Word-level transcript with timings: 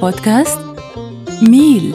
بودكاست 0.00 0.58
ميل. 1.42 1.94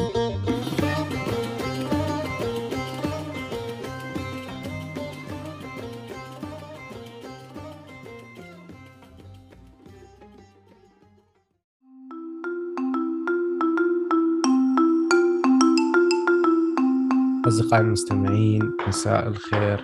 أصدقائي 17.47 17.81
المستمعين 17.81 18.71
مساء 18.87 19.27
الخير. 19.27 19.83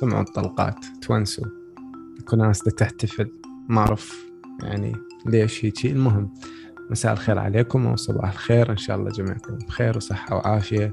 سمعوا 0.00 0.22
الطلقات 0.22 0.84
تونسوا. 1.02 1.46
كل 2.28 2.38
ناس 2.38 2.58
تحتفل 2.58 3.32
ما 3.68 3.80
أعرف 3.80 4.26
يعني 4.62 5.07
ليش 5.28 5.64
هيجي 5.64 5.92
المهم 5.92 6.34
مساء 6.90 7.12
الخير 7.12 7.38
عليكم 7.38 7.86
وصباح 7.86 8.32
الخير 8.32 8.70
إن 8.70 8.76
شاء 8.76 8.96
الله 8.96 9.10
جميعكم 9.10 9.54
بخير 9.54 9.96
وصحة 9.96 10.36
وعافية. 10.36 10.92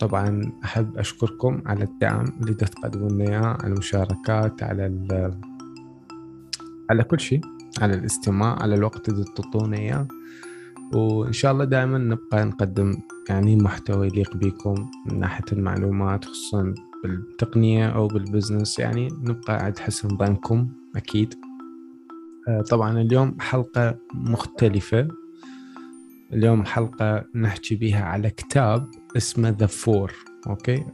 طبعا 0.00 0.52
أحب 0.64 0.98
أشكركم 0.98 1.62
على 1.66 1.84
الدعم 1.84 2.24
اللي 2.40 2.54
تقدمون 2.54 3.12
لنا 3.12 3.24
إياه 3.30 3.56
على 3.62 3.72
المشاركات 3.72 4.62
على 4.62 5.06
على 6.90 7.04
كل 7.04 7.20
شيء 7.20 7.40
على 7.80 7.94
الاستماع 7.94 8.62
على 8.62 8.74
الوقت 8.74 9.08
اللي 9.08 9.24
تعطونا 9.36 9.76
إياه. 9.76 10.08
وإن 10.94 11.32
شاء 11.32 11.52
الله 11.52 11.64
دائما 11.64 11.98
نبقى 11.98 12.44
نقدم 12.44 12.94
يعني 13.28 13.56
محتوى 13.56 14.06
يليق 14.06 14.36
بكم 14.36 14.90
من 15.06 15.20
ناحية 15.20 15.44
المعلومات 15.52 16.24
خصوصا 16.24 16.74
بالتقنية 17.04 17.88
أو 17.88 18.08
بال 18.08 18.21
business. 18.21 18.78
يعني 18.78 19.08
نبقى 19.22 19.64
عند 19.64 19.78
حسن 19.78 20.08
ظنكم 20.08 20.68
أكيد. 20.96 21.34
آه، 21.34 21.43
طبعا 22.70 23.00
اليوم 23.00 23.40
حلقة 23.40 23.98
مختلفة. 24.14 25.08
اليوم 26.32 26.64
حلقة 26.64 27.24
نحكي 27.34 27.76
بها 27.76 28.04
على 28.04 28.30
كتاب 28.30 28.90
اسمه 29.16 29.48
The 29.48 29.66
Four 29.66 30.12
okay؟ 30.46 30.84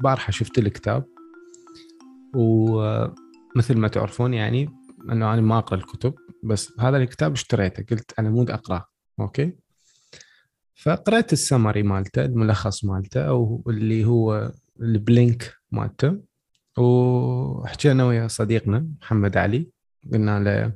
بارحة 0.00 0.30
شفت 0.30 0.58
الكتاب. 0.58 1.04
ومثل 2.34 3.78
ما 3.78 3.88
تعرفون 3.88 4.34
يعني 4.34 4.70
إنه 5.12 5.34
أنا 5.34 5.40
ما 5.40 5.58
أقرأ 5.58 5.78
الكتب 5.78 6.14
بس 6.44 6.72
هذا 6.80 6.96
الكتاب 6.96 7.32
اشتريته 7.32 7.84
قلت 7.90 8.12
أنا 8.18 8.30
مود 8.30 8.50
أقرأه 8.50 8.86
okay؟ 9.20 9.52
فقرأت 10.74 11.32
السمري 11.32 11.82
مالته 11.82 12.24
الملخص 12.24 12.84
مالته 12.84 13.20
أو 13.20 13.62
اللي 13.66 14.04
هو 14.04 14.52
ال 14.80 14.92
Blink 14.92 15.54
مالته. 15.70 16.20
وحكينا 16.78 18.04
ويا 18.04 18.28
صديقنا 18.28 18.88
محمد 19.00 19.36
علي. 19.36 19.68
قلنا 20.12 20.40
له 20.40 20.72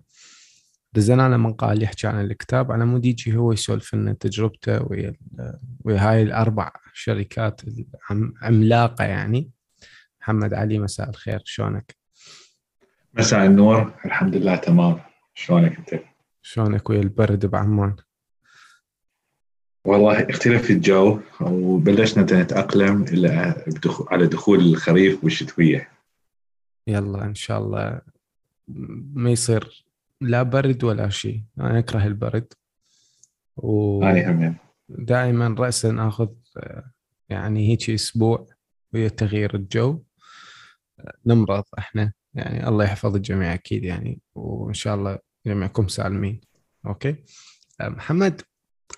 دزنا 0.93 1.29
له 1.29 1.37
مقال 1.37 1.83
يحكي 1.83 2.07
عن 2.07 2.25
الكتاب 2.25 2.73
على 2.73 2.85
مود 2.85 3.05
يجي 3.05 3.37
هو 3.37 3.53
يسولف 3.53 3.95
لنا 3.95 4.13
تجربته 4.13 4.83
ويا 4.83 5.15
ويا 5.85 6.11
هاي 6.11 6.23
الأربع 6.23 6.73
شركات 6.93 7.61
عملاقة 8.43 9.05
يعني 9.05 9.51
محمد 10.21 10.55
علي 10.55 10.79
مساء 10.79 11.11
الخير 11.11 11.43
شلونك؟ 11.45 11.97
مساء 13.15 13.47
النور 13.47 13.95
الحمد 14.05 14.37
لله 14.37 14.57
تمام 14.57 15.01
شلونك 15.35 15.79
أنت؟ 15.79 16.03
شلونك 16.43 16.91
ويا 16.91 17.01
البرد 17.01 17.47
بعمان؟ 17.47 17.97
والله 19.85 20.31
اختلف 20.31 20.71
الجو 20.71 21.21
وبلشنا 21.41 22.43
نتأقلم 22.43 23.05
على 24.11 24.27
دخول 24.27 24.61
الخريف 24.61 25.25
والشتوية 25.25 25.89
يلا 26.87 27.25
إن 27.25 27.35
شاء 27.35 27.59
الله 27.59 28.01
ما 28.69 29.31
يصير 29.31 29.85
لا 30.21 30.43
برد 30.43 30.85
ولا 30.85 31.09
شيء. 31.09 31.43
أنا 31.61 31.79
أكره 31.79 32.07
البرد. 32.07 32.53
و 33.57 34.03
أنا 34.03 34.55
دائما 34.89 35.55
رأسا 35.59 35.97
آخذ 35.99 36.29
يعني 37.29 37.69
هيك 37.69 37.91
أسبوع 37.91 38.47
ويا 38.93 39.09
تغيير 39.09 39.55
الجو. 39.55 40.03
نمرض 41.27 41.65
إحنا. 41.79 42.13
يعني 42.35 42.69
الله 42.69 42.85
يحفظ 42.85 43.17
الجميع 43.17 43.55
أكيد 43.55 43.85
يعني. 43.85 44.21
وإن 44.35 44.75
شاء 44.75 44.95
الله 44.95 45.19
جميعكم 45.47 45.89
سالمين. 45.89 46.41
okay؟ 46.87 47.17
محمد 47.81 48.43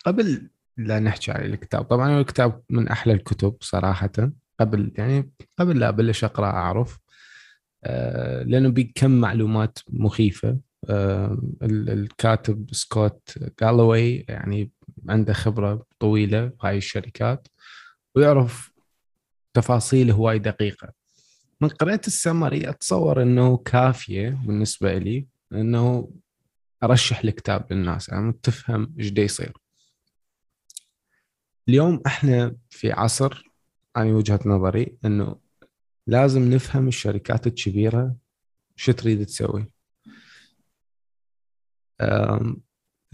قبل 0.05 0.51
لا 0.77 1.01
نحكي 1.01 1.33
عن 1.33 1.45
الكتاب. 1.45 1.85
طبعا 1.85 2.21
الكتاب 2.21 2.63
من 2.71 2.89
أحلى 2.89 3.13
الكتب 3.13 3.57
صراحة. 3.61 4.33
قبل 4.61 4.93
يعني 4.95 5.31
قبل 5.59 5.79
لا 5.79 5.89
أبلش 5.89 6.25
أقرأ 6.25 6.47
أعرف. 6.47 6.99
لأنه 8.47 8.69
بكم 8.69 9.11
معلومات 9.11 9.79
مخيفة. 9.89 10.59
آه، 10.91 11.39
الكاتب 11.63 12.69
سكوت 12.73 13.39
جالوي 13.61 14.25
يعني 14.29 14.71
عنده 15.09 15.33
خبرة 15.33 15.87
طويلة 15.99 16.45
بهاي 16.47 16.77
الشركات 16.77 17.49
ويعرف 18.15 18.71
تفاصيل 19.55 20.11
هواي 20.11 20.39
دقيقة. 20.39 20.93
من 21.61 21.69
قريت 21.69 22.07
السمري 22.07 22.69
أتصور 22.71 23.23
إنه 23.23 23.57
كافية 23.57 24.39
بالنسبة 24.47 24.99
لي 24.99 25.27
إنه 25.53 26.11
أرشح 26.83 27.21
الكتاب 27.25 27.73
للناس. 27.73 28.09
يعني 28.09 28.33
تفهم 28.43 28.95
إيش 29.01 29.13
يصير. 29.19 29.53
اليوم 31.69 32.03
إحنا 32.07 32.57
في 32.71 32.93
عصر 32.93 33.45
أنا 33.97 34.13
وجهة 34.15 34.41
نظري 34.47 34.97
إنه 35.05 35.37
لازم 36.07 36.55
نفهم 36.55 36.89
الشركات 36.89 37.47
الكبيرة 37.47 38.17
شو 38.77 38.93
تريد 38.93 39.27
تسوي. 39.27 39.71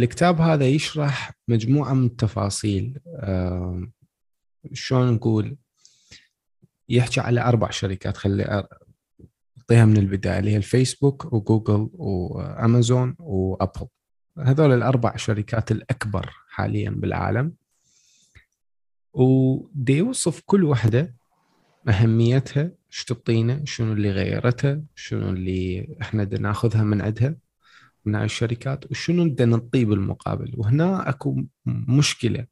الكتاب 0.00 0.40
هذا 0.40 0.68
يشرح 0.68 1.32
مجموعة 1.48 1.92
من 1.94 2.06
التفاصيل. 2.06 2.98
شلون 4.72 5.12
نقول؟ 5.12 5.56
يحكي 6.88 7.20
على 7.20 7.40
أربع 7.40 7.70
شركات 7.70 8.16
خلي 8.16 8.44
أعطيها 8.44 9.84
من 9.84 9.96
البداية 9.96 10.38
اللي 10.38 10.50
هي 10.50 10.56
الفيسبوك 10.56 11.32
وجوجل 11.32 11.90
وأمازون 11.92 13.16
وأبل. 13.18 13.88
هذول 14.38 14.72
الأربع 14.72 15.16
شركات 15.16 15.72
الأكبر 15.72 16.30
حاليا 16.48 16.90
بالعالم. 16.90 17.54
ودي 19.12 19.96
يوصف 19.96 20.40
كل 20.46 20.64
واحدة 20.64 21.14
أهميتها 21.88 22.79
إيش 22.92 23.04
تعطينا؟ 23.04 23.64
شنو 23.64 23.92
اللي 23.92 24.10
غيرتها؟ 24.10 24.82
شنو 24.94 25.30
اللي 25.30 25.88
إحنا 26.02 26.24
بدنا 26.24 26.48
ناخذها 26.48 26.84
من 26.84 27.00
عندها؟ 27.00 27.36
من 28.04 28.14
هاي 28.14 28.24
الشركات؟ 28.24 28.90
وشنو 28.90 29.24
بدنا 29.24 29.56
نعطيه 29.56 29.84
بالمقابل؟ 29.84 30.52
وهنا 30.56 31.08
أكو 31.08 31.42
مشكلة 31.66 32.46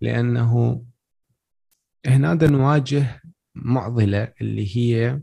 لأنه 0.00 0.82
هنا 2.06 2.34
نواجه 2.34 3.22
معضلة 3.54 4.32
اللي 4.40 4.76
هي 4.76 5.20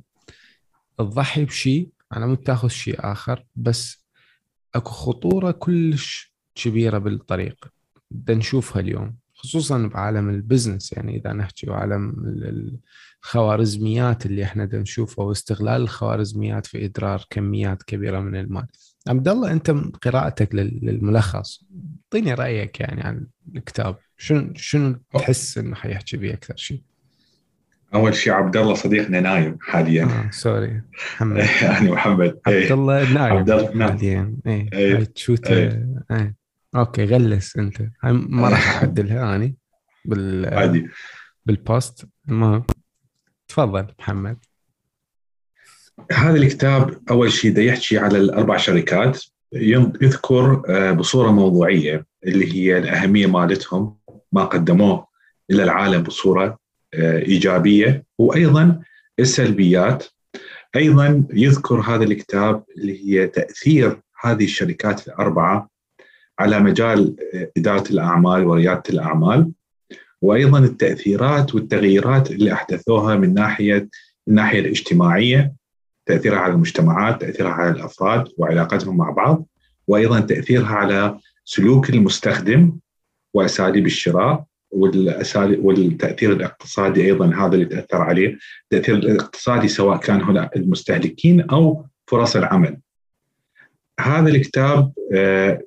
تضحي 0.97 1.45
بشيء 1.45 1.89
على 2.11 2.27
مود 2.27 2.37
تاخذ 2.37 2.67
شيء 2.67 2.95
آخر 2.99 3.45
بس 3.55 4.05
أكو 4.75 4.89
خطورة 4.89 5.51
كلش 5.51 6.33
كبيرة 6.55 6.97
بالطريق. 6.97 7.67
بدنا 8.11 8.37
نشوفها 8.37 8.79
اليوم 8.79 9.15
خصوصا 9.33 9.87
بعالم 9.87 10.29
ال 10.29 10.36
business 10.36 10.93
يعني 10.93 11.17
إذا 11.17 11.33
نحكي 11.33 11.69
وعالم 11.69 12.13
الخوارزميات 13.23 14.25
اللي 14.25 14.43
إحنا 14.43 14.69
نشوفها 14.73 15.25
واستغلال 15.25 15.81
الخوارزميات 15.81 16.65
في 16.65 16.85
إدرار 16.85 17.25
كميات 17.29 17.83
كبيرة 17.83 18.19
من 18.19 18.35
المال. 18.35 18.67
عبد 19.07 19.27
الله 19.27 19.51
أنت 19.51 19.71
قراءتك 20.01 20.55
للملخص 20.55 21.63
أعطيني 22.03 22.33
رأيك 22.33 22.79
يعني 22.79 23.01
عن 23.01 23.27
الكتاب. 23.55 23.95
شنو 24.17 24.53
شنو 24.55 24.95
تحس 25.13 25.57
إنه 25.57 25.75
حيحكي 25.75 26.17
به 26.17 26.33
أكثر؟ 26.33 26.53
شيء؟ 26.57 26.81
أول 27.93 28.15
شيء 28.15 28.33
عبد 28.33 28.57
الله 28.57 28.73
صديقنا 28.73 29.19
نايم 29.19 29.57
حاليا. 29.61 30.03
آه 30.03 30.29
sorry. 30.31 30.81
محمد. 30.93 31.37
يعني 31.61 31.91
محمد. 31.91 32.39
عبد 32.47 32.71
الله 32.71 33.13
نايم 33.13 33.37
عبد 33.37 33.51
الله 33.51 33.87
حاليا. 33.87 34.37
إيه, 34.47 34.69
إيه. 34.73 35.03
تشوت 35.03 35.47
إيه. 35.47 36.03
إيه. 36.11 36.35
okay 36.75 37.05
غلس 37.05 37.57
أنت. 37.57 37.81
هاي 38.03 38.13
ما 38.13 38.49
راح 38.49 38.77
أعدلها 38.77 39.35
اني 39.35 39.55
بال 40.05 40.53
عادي. 40.53 40.87
بال 41.45 41.65
post 41.65 42.05
المهم. 42.29 42.63
تفضل 43.53 43.85
محمد. 43.99 44.37
هذا 46.11 46.37
الكتاب 46.37 46.99
أول 47.11 47.31
شيء 47.31 47.53
ده 47.53 47.61
يحكي 47.61 47.97
على 47.97 48.17
الأربع 48.17 48.57
شركات. 48.57 49.23
يذكر 49.53 50.63
آه، 50.69 50.91
بصورة 50.91 51.31
موضوعية 51.31 52.05
اللي 52.25 52.53
هي 52.55 52.77
الأهمية 52.77 53.27
مالتهم 53.27 53.97
ما 54.31 54.43
قدموه 54.45 55.07
إلى 55.51 55.63
العالم 55.63 56.03
بصورة 56.03 56.57
آه، 56.93 57.19
إيجابية. 57.19 58.03
وأيضا 58.17 58.81
السلبيات. 59.19 60.05
أيضا 60.75 61.23
يذكر 61.33 61.79
هذا 61.79 62.03
الكتاب 62.03 62.63
اللي 62.77 63.05
هي 63.05 63.27
تأثير 63.27 64.01
هذه 64.23 64.43
الشركات 64.43 65.07
الأربعة 65.07 65.69
على 66.39 66.59
مجال 66.59 67.15
إدارة 67.57 67.89
الأعمال 67.89 68.45
وريادة 68.45 68.83
الأعمال. 68.89 69.51
وأيضا 70.23 70.59
التأثيرات 70.59 71.55
والتغييرات 71.55 72.31
اللي 72.31 72.53
أحدثوها 72.53 73.15
من 73.15 73.33
ناحيه 73.33 73.89
الناحيه 74.27 74.59
الاجتماعية 74.59 75.53
تأثيرها 76.05 76.39
على 76.39 76.53
المجتمعات، 76.53 77.21
تأثيرها 77.21 77.51
على 77.51 77.69
الأفراد 77.69 78.27
وعلاقتهم 78.37 78.97
مع 78.97 79.09
بعض 79.09 79.45
وأيضا 79.87 80.19
تأثيرها 80.19 80.75
على 80.75 81.19
سلوك 81.45 81.89
المستخدم 81.89 82.73
وأساليب 83.33 83.85
الشراء 83.85 84.43
والاساليب 84.71 85.65
والتأثير 85.65 86.33
الاقتصادي 86.33 87.05
أيضا 87.05 87.35
هذا 87.35 87.55
اللي 87.55 87.65
تأثر 87.65 88.01
عليه، 88.01 88.37
التأثير 88.63 88.95
الاقتصادي 88.95 89.67
سواء 89.67 89.97
كان 89.97 90.21
هنا 90.21 90.49
المستهلكين 90.55 91.41
أو 91.41 91.85
فرص 92.07 92.35
العمل. 92.35 92.77
هذا 93.99 94.29
الكتاب 94.29 94.93
آه، 95.13 95.61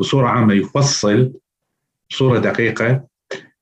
بصورة 0.00 0.26
عامة 0.28 0.54
يفصل 0.54 1.32
بصورة 2.10 2.38
دقيقة 2.38 3.07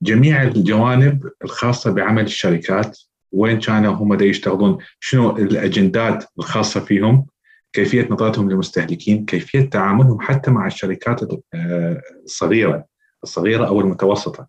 جميع 0.02 0.42
الجوانب 0.42 1.30
الخاصة 1.44 1.92
بعمل 1.92 2.24
الشركات 2.24 2.98
وين 3.32 3.58
كانوا 3.60 3.94
هم 3.94 4.14
دا 4.14 4.24
يشتغلون 4.24 4.78
شنو 5.00 5.36
الأجندات 5.36 6.24
الخاصة 6.38 6.80
فيهم 6.80 7.26
كيفية 7.72 8.08
نظرتهم 8.10 8.50
للمستهلكين 8.50 9.24
كيفية 9.24 9.60
تعاملهم 9.60 10.20
حتى 10.20 10.50
مع 10.50 10.66
الشركات 10.66 11.20
آه، 11.54 12.02
الصغيرة 12.24 12.84
الصغيرة 13.22 13.66
أو 13.66 13.80
المتوسطة. 13.80 14.46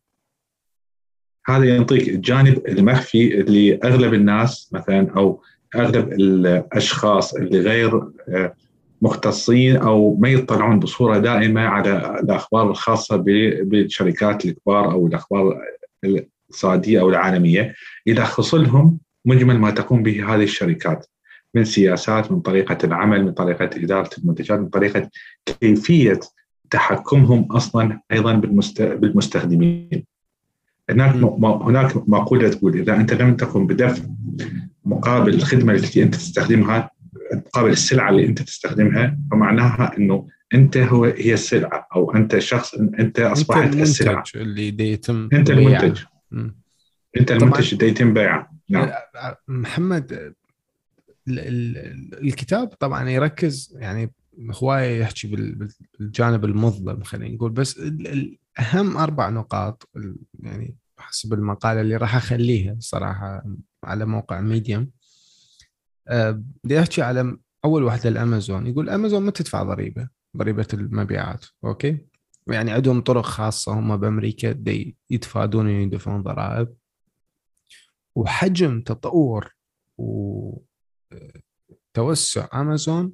هذا 1.47 1.65
يعطيك 1.65 2.09
الجانب 2.09 2.67
المخفي 2.67 3.41
اللي 3.41 3.79
أغلب 3.83 4.13
الناس 4.13 4.69
مثلا 4.73 5.11
أو 5.17 5.41
أغلب 5.75 6.11
الأشخاص 6.11 7.33
اللي 7.33 7.59
غير 7.59 7.95
آه، 8.29 8.53
مختصين 9.01 9.75
أو 9.75 10.15
ما 10.15 10.29
يطلعون 10.29 10.79
بصورة 10.79 11.17
دائمة 11.17 11.61
على 11.61 12.19
الأخبار 12.23 12.69
الخاصة 12.69 13.15
بالشركات 13.61 14.45
الكبار 14.45 14.91
أو 14.91 15.07
الأخبار 15.07 15.61
الاقتصادية 16.03 16.99
أو 16.99 17.09
العالمية 17.09 17.73
يلخص 18.05 18.55
لهم 18.55 18.99
مجمل 19.25 19.59
ما 19.59 19.71
تقوم 19.71 20.03
به 20.03 20.35
هذه 20.35 20.43
الشركات 20.43 21.07
من 21.55 21.63
سياسات 21.63 22.31
من 22.31 22.39
طريقة 22.39 22.77
العمل 22.83 23.25
من 23.25 23.31
طريقة 23.31 23.69
إدارة 23.75 24.09
المنتجات 24.17 24.59
من 24.59 24.69
طريقة 24.69 25.09
كيفية 25.45 26.19
تحكمهم 26.71 27.43
أصلا 27.51 28.01
أيضا 28.11 28.33
بالمستخدمين. 28.79 30.05
هناك 30.89 31.15
هناك 31.43 32.09
مقولة 32.09 32.49
تقول 32.49 32.79
إذا 32.79 32.95
أنت 32.95 33.13
لم 33.13 33.35
تقم 33.35 33.67
بدفع 33.67 34.03
مقابل 34.85 35.33
الخدمة 35.33 35.73
التي 35.73 36.03
أنت 36.03 36.15
تستخدمها 36.15 36.91
مقابل 37.33 37.69
السلعة 37.69 38.09
اللي 38.09 38.25
أنت 38.25 38.41
تستخدمها 38.41 39.17
فمعناها 39.31 39.97
إنه 39.97 40.27
أنت 40.53 40.77
هو 40.77 41.03
هي 41.03 41.33
السلعة 41.33 41.87
أو 41.95 42.15
أنت 42.15 42.39
شخص 42.39 42.73
أنت 42.75 43.19
أصبحت 43.19 43.61
انت 43.61 43.75
السلعة. 43.75 44.23
اللي 44.35 44.91
يتم 44.91 45.29
أنت 45.33 45.49
المنتج. 45.49 45.99
أنت 47.19 47.31
المنتج 47.31 47.73
اللي 47.73 47.87
يتم 47.87 48.13
بيعه 48.13 48.51
نعم. 48.69 48.89
محمد 49.47 50.33
الكتاب 51.27 52.67
طبعا 52.67 53.09
يركز 53.09 53.77
يعني 53.79 54.11
هوايه 54.63 54.99
يحكي 55.01 55.27
بالجانب 55.99 56.45
المظلم 56.45 57.03
خلينا 57.03 57.35
نقول 57.35 57.51
بس 57.51 57.81
أهم 58.59 58.97
أربع 58.97 59.29
نقاط 59.29 59.89
يعني 60.39 60.75
حسب 60.97 61.33
المقالة 61.33 61.81
اللي 61.81 61.97
راح 61.97 62.15
أخليها 62.15 62.75
صراحة 62.79 63.43
على 63.83 64.05
موقع 64.05 64.41
ميديم 64.41 64.91
بدي 66.11 66.79
أحكي 66.79 67.01
على 67.01 67.37
أول 67.65 67.83
واحدة 67.83 68.09
الأمازون. 68.09 68.67
يقول 68.67 68.89
أمازون 68.89 69.23
ما 69.23 69.31
تدفع 69.31 69.63
ضريبة 69.63 70.09
ضريبة 70.37 70.67
المبيعات 70.73 71.45
أوكي؟ 71.63 71.97
يعني 72.47 72.71
عندهم 72.71 73.01
طرق 73.01 73.25
خاصة 73.25 73.73
هم 73.73 73.97
بأمريكا 73.97 74.51
دي 74.51 74.97
يتفادون 75.09 75.69
يدفعون 75.69 76.23
ضرائب. 76.23 76.73
وحجم 78.15 78.81
تطور 78.81 79.55
وتوسع 81.97 82.47
أمازون 82.53 83.13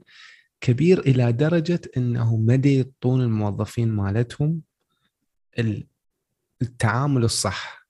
كبير 0.61 0.99
إلى 0.99 1.31
درجة 1.31 1.81
إنه 1.97 2.37
ما 2.37 2.61
يعطون 2.65 3.21
الموظفين 3.21 3.91
مالتهم 3.91 4.61
التعامل 6.61 7.23
الصح 7.23 7.87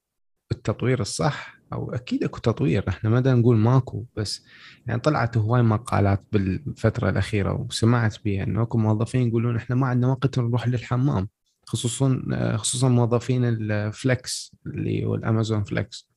التطوير 0.51 1.01
الصح. 1.01 1.59
أو 1.73 1.93
أكيد 1.93 2.23
أكو 2.23 2.39
تطوير. 2.39 2.89
إحنا 2.89 3.09
ما 3.09 3.19
نقول 3.33 3.57
ماكو 3.57 4.05
بس 4.17 4.45
يعني 4.87 5.01
طلعت 5.01 5.37
هواي 5.37 5.61
مقالات 5.61 6.23
بالفترة 6.31 7.09
الأخيرة 7.09 7.53
وسمعت 7.53 8.17
بها 8.25 8.43
إنه 8.43 8.61
أكو 8.61 8.77
موظفين 8.77 9.27
يقولون 9.27 9.55
إحنا 9.55 9.75
ما 9.75 9.87
عندنا 9.87 10.11
وقت 10.11 10.39
نروح 10.39 10.67
للحمام 10.67 11.27
خصوصا 11.65 12.21
خصوصا 12.57 12.89
موظفين 12.89 13.45
ال 13.45 13.67
Flex 13.67 14.55
اللي 14.65 15.05
هو 15.05 15.15
الأمازون 15.15 15.63
Flex. 15.63 16.09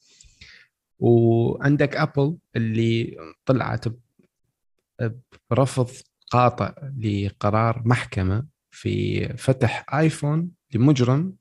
وعندك 0.99 1.97
أبل 1.97 2.37
اللي 2.57 3.17
طلعت 3.47 3.85
برفض 5.51 5.91
قاطع 6.31 6.75
لقرار 6.99 7.83
محكمة 7.85 8.47
في 8.71 9.29
فتح 9.37 9.95
آيفون 9.95 10.51
لمجرم. 10.75 11.37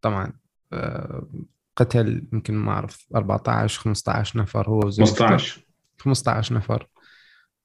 طبعا 0.00 0.32
آه، 0.72 1.28
قتل 1.76 2.26
يمكن 2.32 2.54
ما 2.54 2.72
أعرف 2.72 3.06
14 3.16 3.80
15 3.80 4.38
نفر 4.38 4.68
هو 4.68 4.80
15 4.80 5.66
15 5.98 6.54
نفر. 6.54 6.88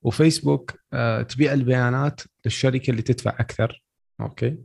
وفيسبوك 0.01 0.73
آه، 0.93 1.21
تبيع 1.21 1.53
البيانات 1.53 2.21
للشركة 2.45 2.91
اللي 2.91 3.01
تدفع 3.01 3.29
أكثر. 3.39 3.83
okay. 4.21 4.57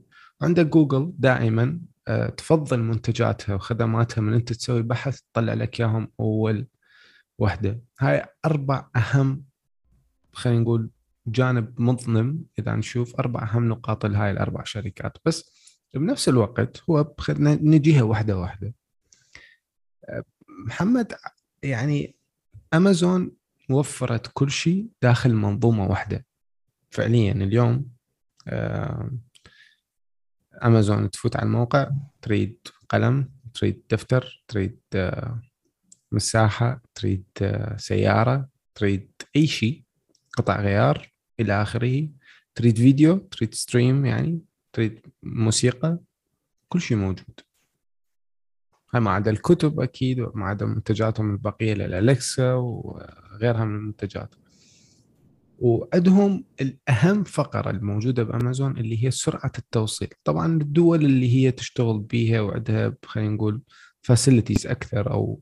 عندك 0.43 0.67
جوجل 0.67 1.12
دائما 1.19 1.81
آه، 2.08 2.29
تفضل 2.29 2.81
منتجاتها 2.81 3.55
وخدماتها 3.55 4.23
من 4.23 4.35
أنت 4.35 4.52
تسوي 4.52 4.82
بحث 4.82 5.20
تطلع 5.20 5.55
لك 5.55 5.81
إياهم 5.81 6.08
أول 6.20 6.67
وحدة. 7.38 7.81
هاي 8.00 8.25
أربع 8.44 8.88
أهم 8.97 9.44
خلينا 10.32 10.61
نقول 10.61 10.90
جانب 11.26 11.81
مظلم 11.81 12.44
إذا 12.58 12.75
نشوف 12.75 13.17
أربع 13.17 13.43
أهم 13.43 13.69
نقاط 13.69 14.06
لهاي 14.06 14.31
الأربع 14.31 14.64
شركات. 14.64 15.19
بس 15.25 15.55
بنفس 15.94 16.29
الوقت 16.29 16.82
هو 16.90 17.14
نجيها 17.40 18.02
واحدة 18.02 18.38
واحدة. 18.38 18.75
محمد 20.67 21.15
يعني 21.62 22.17
أمازون 22.75 23.33
وفرت 23.71 24.31
كل 24.35 24.51
شيء 24.51 24.89
داخل 25.03 25.35
منظومة 25.35 25.87
واحدة. 25.87 26.27
فعليا 26.91 27.33
اليوم 27.33 27.91
أمازون 30.65 31.11
تفوت 31.11 31.37
على 31.37 31.47
الموقع 31.47 31.91
تريد 32.23 32.59
قلم 32.89 33.31
تريد 33.55 33.83
دفتر 33.91 34.45
تريد 34.49 34.81
آه، 34.95 35.43
مساحة 36.12 36.83
تريد 36.95 37.25
آه، 37.43 37.77
سيارة 37.77 38.49
تريد 38.75 39.11
أي 39.37 39.47
شيء 39.47 39.85
قطع 40.33 40.61
غيار 40.61 41.12
إلى 41.41 41.62
آخره. 41.62 42.09
تريد 42.55 42.77
فيديو 42.77 43.17
تريد 43.19 43.55
stream 43.55 44.06
يعني 44.07 44.40
تريد 44.73 45.07
موسيقى 45.23 45.99
كل 46.69 46.81
شيء 46.81 46.97
موجود. 46.97 47.40
ما 49.01 49.11
عدا 49.11 49.31
الكتب 49.31 49.81
أكيد 49.81 50.21
وما 50.21 50.47
عدا 50.47 50.67
منتجاتهم 50.67 51.31
البقية 51.31 51.75
للألكسا 51.75 52.54
وغيرها 52.55 53.65
من 53.65 53.75
المنتجات. 53.77 54.35
وعندهم 55.59 56.45
الأهم 56.61 57.25
فقرة 57.25 57.71
الموجودة 57.71 58.23
بأمازون 58.23 58.77
اللي 58.79 59.05
هي 59.05 59.11
سرعة 59.11 59.53
التوصيل. 59.59 60.09
طبعا 60.25 60.47
الدول 60.47 61.05
اللي 61.05 61.35
هي 61.35 61.51
تشتغل 61.51 61.99
بيها 61.99 62.41
وعندها 62.41 62.95
خلينا 63.05 63.35
نقول 63.35 63.63
facilities 64.02 64.66
أكثر 64.67 65.11
أو 65.11 65.41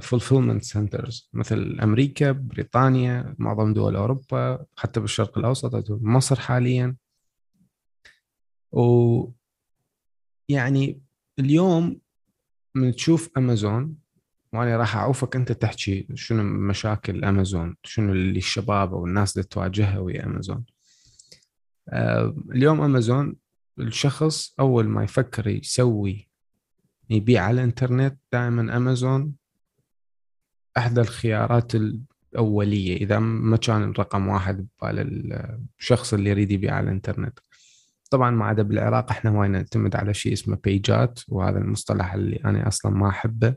fulfillment 0.00 0.62
centers 0.64 1.30
مثل 1.32 1.78
أمريكا 1.82 2.32
بريطانيا 2.32 3.34
معظم 3.38 3.72
دول 3.74 3.96
أوروبا 3.96 4.64
حتى 4.76 5.00
بالشرق 5.00 5.38
الأوسط 5.38 5.90
مصر 5.90 6.40
حاليا. 6.40 6.96
و 8.72 9.28
يعني 10.48 11.00
اليوم 11.38 12.00
من 12.74 12.94
تشوف 12.94 13.30
أمازون 13.36 13.96
وأنا 14.52 14.76
راح 14.76 14.96
أعوفك 14.96 15.36
أنت 15.36 15.52
تحكي 15.52 16.06
شنو 16.14 16.42
مشاكل 16.42 17.24
أمازون 17.24 17.76
شنو 17.82 18.12
اللي 18.12 18.38
الشباب 18.38 18.94
أو 18.94 19.06
الناس 19.06 19.36
اللي 19.36 19.48
تواجهها 19.48 19.98
ويا 19.98 20.26
أمازون. 20.26 20.64
آه، 21.88 22.36
اليوم 22.50 22.80
أمازون 22.80 23.36
الشخص 23.78 24.54
أول 24.60 24.88
ما 24.88 25.04
يفكر 25.04 25.48
يسوي 25.48 26.28
يبيع 27.10 27.44
على 27.44 27.54
الإنترنت 27.54 28.18
دائما 28.32 28.76
أمازون 28.76 29.34
احدى 30.78 31.00
الخيارات 31.00 31.72
الأولية 31.74 32.96
إذا 32.96 33.18
ما 33.18 33.56
كان 33.56 33.92
رقم 33.92 34.28
واحد 34.28 34.68
ببال 34.80 35.32
الشخص 35.80 36.14
اللي 36.14 36.30
يريد 36.30 36.50
يبيع 36.50 36.74
على 36.74 36.84
الإنترنت. 36.84 37.38
طبعا 38.14 38.30
ما 38.30 38.44
عدا 38.44 38.62
بالعراق 38.62 39.10
إحنا 39.10 39.30
هواي 39.30 39.48
نعتمد 39.48 39.96
على 39.96 40.14
شيء 40.14 40.32
اسمه 40.32 40.58
بيجات 40.64 41.20
وهذا 41.28 41.58
المصطلح 41.58 42.14
اللي 42.14 42.36
أنا 42.44 42.68
أصلا 42.68 42.92
ما 42.92 43.08
أحبه 43.08 43.54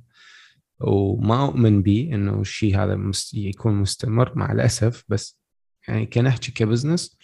وما 0.79 1.45
أؤمن 1.45 1.81
به 1.81 2.09
إنه 2.13 2.41
الشيء 2.41 2.77
هذا 2.77 2.95
مست... 2.95 3.33
يكون 3.33 3.73
مستمر 3.73 4.31
مع 4.35 4.51
الأسف. 4.51 5.03
بس 5.09 5.39
يعني 5.87 6.05
كنحكي 6.05 6.51
كبزنس 6.51 7.17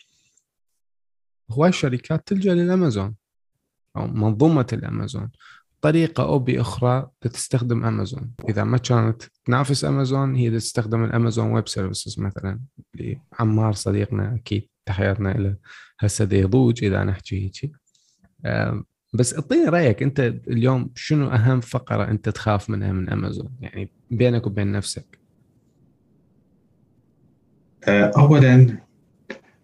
هواي 1.52 1.70
الشركات 1.70 2.28
تلجأ 2.28 2.54
للأمازون 2.54 3.16
أو 3.98 4.08
منظومة 4.08 4.68
الأمازون. 4.74 5.32
بطريقه 5.78 6.24
أو 6.24 6.40
بأخرى 6.40 7.10
تستخدم 7.22 7.86
أمازون. 7.86 8.34
إذا 8.50 8.64
ما 8.64 8.78
كانت 8.78 9.24
تنافس 9.46 9.86
أمازون 9.86 10.36
هي 10.36 10.52
تستخدم 10.52 11.04
ال 11.04 11.11
Amazon 11.11 11.52
Web 11.52 11.68
Services 11.68 12.20
مثلا 12.20 12.60
لعمار 12.96 13.74
صديقنا 13.74 14.36
أكيد. 14.36 14.73
تحياتنا 14.86 15.30
له 15.30 15.56
هسه 16.00 16.28
يضوج 16.32 16.84
إذا 16.84 17.04
نحكي 17.04 17.44
هيك. 17.44 17.72
بس 19.14 19.34
أعطيني 19.34 19.66
رأيك 19.66 20.04
أنت 20.04 20.20
اليوم 20.48 20.92
شنو 20.96 21.28
أهم 21.28 21.62
فقرة 21.62 22.12
أنت 22.12 22.30
تخاف 22.30 22.70
منها 22.70 22.92
من 22.92 23.10
أمازون؟ 23.10 23.50
يعني 23.62 23.90
بينك 24.12 24.48
وبين 24.48 24.72
نفسك. 24.72 25.20
آه، 27.88 28.12
اولا 28.18 28.78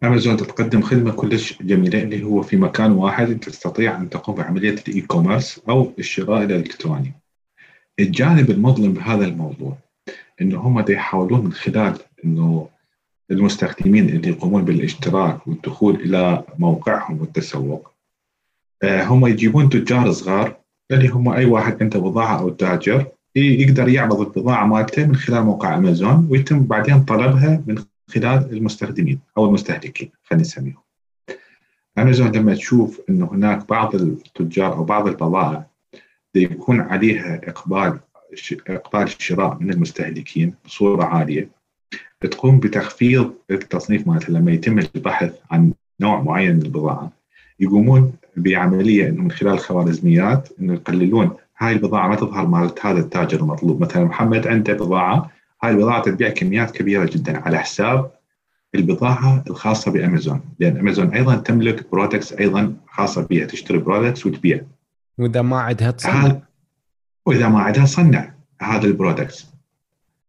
أمازون 0.03 0.37
تقدم 0.37 0.81
خدمة 0.81 1.11
كلش 1.11 1.61
جميلة 1.61 2.03
اللي 2.03 2.23
هو 2.23 2.41
في 2.41 2.57
مكان 2.57 2.91
واحد 2.91 3.29
أنت 3.29 3.49
تستطيع 3.49 3.97
أن 3.97 4.09
تقوم 4.09 4.35
بعملية 4.35 4.75
ال 4.87 5.01
e-commerce 5.01 5.61
أو 5.69 5.93
الشراء 5.99 6.43
الإلكتروني. 6.43 7.13
الجانب 7.99 8.51
المظلم 8.51 8.93
بهذا 8.93 9.25
الموضوع 9.25 9.77
إنه 10.41 10.59
هم 10.59 10.85
يحاولون 10.89 11.45
من 11.45 11.53
خلال 11.53 11.97
إنه 12.25 12.69
المستخدمين 13.31 14.09
اللي 14.09 14.29
يقومون 14.29 14.65
بالاشتراك 14.65 15.47
والدخول 15.47 15.95
إلى 15.95 16.43
موقعهم 16.59 17.21
والتسوق 17.21 17.91
آه، 18.83 19.03
هم 19.03 19.27
يجيبون 19.27 19.69
تجار 19.69 20.11
صغار 20.11 20.59
اللي 20.91 21.07
هم 21.07 21.29
أي 21.29 21.45
واحد 21.45 21.83
عنده 21.83 21.99
بضاعة 21.99 22.39
أو 22.39 22.49
تاجر 22.49 23.05
يقدر 23.35 23.89
يعرض 23.89 24.21
البضاعة 24.21 24.65
مالته 24.65 25.05
من 25.05 25.15
خلال 25.15 25.43
موقع 25.43 25.77
أمازون 25.77 26.27
ويتم 26.29 26.65
بعدين 26.65 27.03
طلبها 27.03 27.63
من 27.67 27.83
خلال 28.09 28.53
المستخدمين 28.53 29.19
أو 29.37 29.45
المستهلكين 29.45 30.11
خلينا 30.23 30.41
نسميهم. 30.41 30.81
أمازون 31.97 32.31
لما 32.31 32.55
تشوف 32.55 33.01
إنه 33.09 33.29
هناك 33.31 33.69
بعض 33.69 33.95
التجار 33.95 34.73
أو 34.73 34.83
بعض 34.83 35.07
البضائع 35.07 35.65
يكون 36.35 36.81
عليها 36.81 37.41
إقبال 37.49 37.99
إقبال 38.69 39.01
الشراء 39.01 39.57
من 39.59 39.73
المستهلكين 39.73 40.53
بصورة 40.65 41.03
عالية 41.03 41.58
تقوم 42.27 42.59
بتخفيض 42.59 43.33
التصنيف 43.51 44.07
مالتها 44.07 44.33
لما 44.33 44.51
يتم 44.51 44.79
البحث 44.79 45.33
عن 45.51 45.73
نوع 45.99 46.21
معين 46.21 46.55
من 46.55 46.61
البضاعة. 46.61 47.11
يقومون 47.59 48.13
بعملية 48.37 49.09
إنه 49.09 49.21
من 49.21 49.31
خلال 49.31 49.53
الخوارزميات 49.53 50.49
إنه 50.61 50.73
يقللون 50.73 51.31
هاي 51.57 51.73
البضاعة 51.73 52.07
ما 52.07 52.15
تظهر 52.15 52.47
مالت 52.47 52.85
هذا 52.85 52.99
التاجر 52.99 53.39
المطلوب. 53.39 53.81
مثلا 53.81 54.03
محمد 54.05 54.47
عنده 54.47 54.73
بضاعة 54.73 55.31
هاي 55.63 55.71
البضاعة 55.71 56.03
تبيع 56.03 56.29
كميات 56.29 56.71
كبيرة 56.71 57.05
جدا 57.05 57.37
على 57.37 57.59
حساب 57.59 58.11
البضاعة 58.75 59.43
الخاصة 59.49 59.91
بأمازون. 59.91 60.41
لأن 60.59 60.77
أمازون 60.77 61.13
أيضا 61.13 61.35
تملك 61.35 61.91
products 61.91 62.33
أيضا 62.33 62.73
خاصة 62.87 63.27
بها 63.27 63.45
تشتري 63.45 63.77
products 63.77 64.25
وتبيع. 64.25 64.61
وإذا 65.17 65.41
ما 65.41 65.59
عندها 65.59 65.91
تصنع. 65.91 66.39
وإذا 67.25 67.49
ما 67.49 67.59
عندها 67.59 67.85
تصنع 67.85 68.31
هذا 68.61 68.85
ال 68.85 68.92
products 68.92 69.47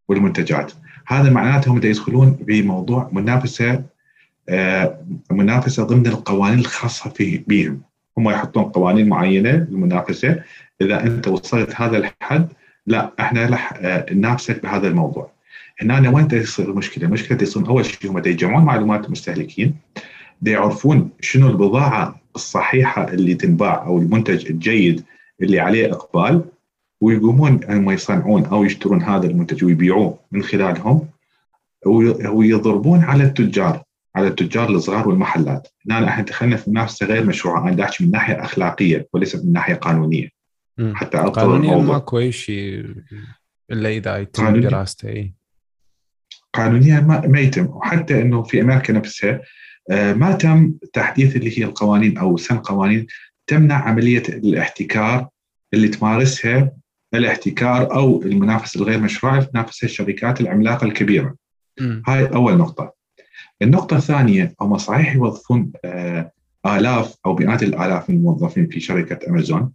والمنتجات. 0.09 0.73
هذا 1.11 1.31
معناته 1.31 1.71
هم 1.71 1.77
يدخلون 1.77 2.31
بموضوع 2.31 3.09
منافسة 3.13 3.83
آه، 4.49 5.05
منافسة 5.31 5.85
ضمن 5.85 6.07
القوانين 6.07 6.59
الخاصة 6.59 7.11
في 7.11 7.39
بهم. 7.47 7.81
هم 8.19 8.31
يحطون 8.31 8.63
قوانين 8.65 9.09
معينة 9.09 9.51
للمنافسة. 9.51 10.43
إذا 10.81 11.03
أنت 11.03 11.29
وصلت 11.29 11.81
هذا 11.81 11.99
الحد 11.99 12.49
لا 12.87 13.13
إحنا 13.21 13.59
آه، 13.81 14.07
ننافسك 14.13 14.63
بهذا 14.63 14.89
الموضوع. 14.89 15.31
هنا 15.83 16.11
وين 16.11 16.27
دا 16.27 16.37
يصير 16.37 16.71
المشكلة؟ 16.71 17.05
المشكلة 17.05 17.39
دا 17.39 17.43
يصير 17.43 17.69
أول 17.69 17.85
شيء 17.85 18.11
هم 18.11 18.19
يجمعون 18.19 18.65
معلومات 18.65 19.07
المستهلكين 19.07 19.75
يعرفون 20.51 21.11
شنو 21.21 21.49
البضاعة 21.49 22.21
الصحيحة 22.37 23.09
اللي 23.09 23.35
تنباع 23.35 23.87
أو 23.87 23.99
المنتج 23.99 24.47
الجيد 24.47 25.05
اللي 25.43 25.61
عليه 25.61 25.93
إقبال. 25.93 26.45
ويقومون 27.01 27.61
هم 27.69 27.91
يصنعون 27.91 28.45
أو 28.47 28.65
يشترون 28.65 29.03
هذا 29.03 29.27
المنتج 29.27 29.65
ويبيعوه 29.65 30.19
من 30.33 30.43
خلالهم 30.43 31.09
وي- 31.87 32.27
ويضربون 32.29 33.01
على 33.05 33.25
التجار 33.25 33.83
على 34.17 34.27
التجار 34.29 34.71
الصغار 34.71 35.09
والمحلات. 35.09 35.69
هنا 35.91 36.09
إحنا 36.09 36.25
دخلنا 36.25 36.57
في 36.57 36.71
منافسه 36.71 37.07
غير 37.07 37.25
مشروعة 37.25 37.69
أنا 37.69 37.85
احكي 37.85 38.05
من 38.05 38.11
ناحية 38.11 38.45
أخلاقية 38.45 39.09
وليس 39.13 39.37
من 39.37 39.53
ناحية 39.53 39.75
قانونية. 39.75 40.29
مم. 40.79 40.95
حتى 40.97 41.19
قانونيا 41.19 41.77
ماكو 41.77 42.19
أي 42.19 42.33
شيء 42.33 42.95
إلا 43.71 43.89
إذا 43.89 44.17
يتم. 44.19 44.61
دراسته 44.61 45.09
إي. 45.09 45.33
قانونيا 46.53 47.01
ما, 47.01 47.27
ما 47.27 47.41
يتم. 47.41 47.67
وحتى 47.67 48.23
إنه 48.23 48.43
في 48.43 48.61
أمريكا 48.61 48.93
نفسها 48.93 49.41
آه، 49.91 50.13
ما 50.13 50.33
تم 50.33 50.73
تحديث 50.93 51.37
اللي 51.37 51.59
هي 51.59 51.65
القوانين 51.65 52.19
أو 52.19 52.37
سن 52.37 52.57
قوانين 52.59 53.07
تمنع 53.47 53.75
عملية 53.89 54.23
الاحتكار 54.29 55.29
اللي 55.75 55.89
تمارسها 55.89 56.73
الاحتكار 57.15 57.95
أو 57.95 58.23
المنافسة 58.23 58.81
الغير 58.81 59.01
مشروعة 59.01 59.43
تنافسها 59.43 59.87
الشركات 59.87 60.41
العملاقة 60.41 60.85
الكبيرة. 60.85 61.35
مم. 61.81 62.03
هاي 62.07 62.27
أول 62.27 62.57
نقطة. 62.57 62.93
النقطة 63.63 63.97
الثانية 63.97 64.55
هم 64.61 64.79
صحيح 64.79 65.15
يوظفون 65.15 65.73
آه، 65.85 66.33
آلاف 66.67 67.15
أو 67.27 67.35
مئات 67.35 67.63
الآلاف 67.63 68.11
من 68.11 68.17
الموظفين 68.17 68.67
في 68.67 68.81
شركة 68.81 69.31
أمازون 69.31 69.73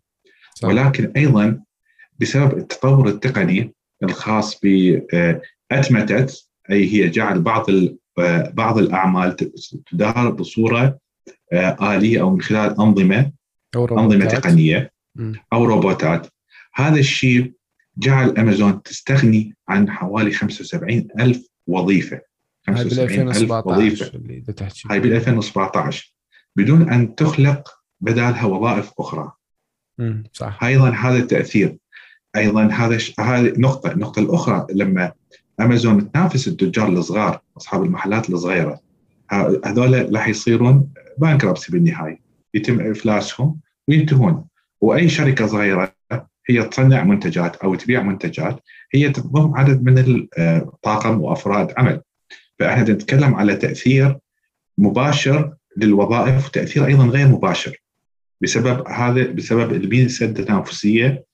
صح. 0.55 0.67
ولكن 0.67 1.11
أيضا 1.17 1.59
بسبب 2.19 2.57
التطور 2.57 3.07
التقني 3.07 3.73
الخاص 4.03 4.59
بأتمتة 4.63 6.27
أي 6.71 6.93
هي 6.93 7.09
جعل 7.09 7.41
بعض 7.41 7.65
آه، 8.19 8.49
بعض 8.53 8.77
الأعمال 8.77 9.35
تدار 9.91 10.31
بصورة 10.31 10.97
آه، 11.53 11.95
آلية 11.95 12.21
أو 12.21 12.29
من 12.29 12.41
خلال 12.41 12.79
أنظمة 12.79 13.31
أو 13.75 13.99
أنظمة. 13.99 14.25
تقنية. 14.25 14.91
أو 15.53 15.65
روبوتات 15.65 16.27
هذا 16.75 16.99
الشيء 16.99 17.53
جعل 17.97 18.37
أمازون 18.37 18.83
تستغني 18.83 19.55
عن 19.69 19.91
حوالي 19.91 20.31
75 20.31 21.07
ألف 21.19 21.47
وظيفة. 21.67 22.21
هاي 22.67 22.83
بال 22.83 22.91
75 22.91 23.29
ألف 23.29 23.51
وظيفة. 23.51 24.05
2017 24.05 24.15
اللي 24.15 24.39
دا 24.39 24.53
تحكي. 24.53 24.87
هاي 24.91 24.99
بال 24.99 25.13
2017 25.13 26.13
بدون 26.55 26.89
أن 26.89 27.15
تخلق 27.15 27.69
بدالها 28.01 28.45
وظائف 28.45 28.91
أخرى. 28.99 29.31
مم. 29.97 30.23
صح. 30.33 30.63
أيضا 30.63 30.89
هذا 30.89 31.17
التأثير. 31.17 31.77
أيضا 32.35 32.65
هذا 32.65 32.97
ش... 32.97 33.19
هذه 33.19 33.53
نقطة 33.57 33.91
النقطه 33.91 34.19
الأخرى 34.19 34.67
لما 34.73 35.11
أمازون 35.59 36.11
تنافس 36.11 36.47
التجار 36.47 36.89
الصغار 36.89 37.41
أصحاب 37.57 37.83
المحلات 37.83 38.29
الصغيرة 38.29 38.79
هذول 39.65 40.15
راح 40.15 40.27
يصيرون 40.27 40.89
بانكربسي 41.17 41.71
بالنهاية. 41.71 42.19
يتم 42.53 42.79
إفلاسهم 42.79 43.59
وينتهون. 43.87 44.45
وأي 44.81 45.09
شركة 45.09 45.47
صغيرة 45.47 45.94
هي 46.49 46.63
تصنع 46.63 47.03
منتجات 47.03 47.55
أو 47.55 47.75
تبيع 47.75 48.01
منتجات 48.03 48.59
هي 48.93 49.09
تضم 49.09 49.55
عدد 49.57 49.83
من 49.83 50.25
الطاقم 50.39 51.21
وأفراد 51.21 51.73
عمل. 51.77 52.01
فإحنا 52.59 52.83
نتكلم 52.83 53.35
على 53.35 53.55
تأثير 53.55 54.17
مباشر 54.77 55.53
للوظائف 55.77 56.47
وتأثير 56.47 56.85
أيضا 56.85 57.05
غير 57.05 57.27
مباشر. 57.27 57.75
بسبب 58.41 58.87
هذا 58.87 59.23
بسبب 59.23 59.73
الميزة 59.73 60.25
التنافسية 60.25 61.25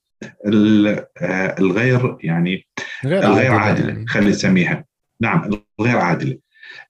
ال- 0.46 1.06
آه، 1.22 1.56
الغير 1.60 2.18
يعني 2.24 2.68
غير 3.06 3.24
الغير 3.24 3.52
عادلة. 3.52 3.88
يعني. 3.88 4.08
خلينا 4.08 4.30
نسميها. 4.30 4.86
نعم 5.22 5.50
الغير 5.80 5.98
عادلة. 5.98 6.38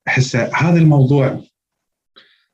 احس 0.08 0.36
هذا 0.36 0.78
الموضوع 0.78 1.40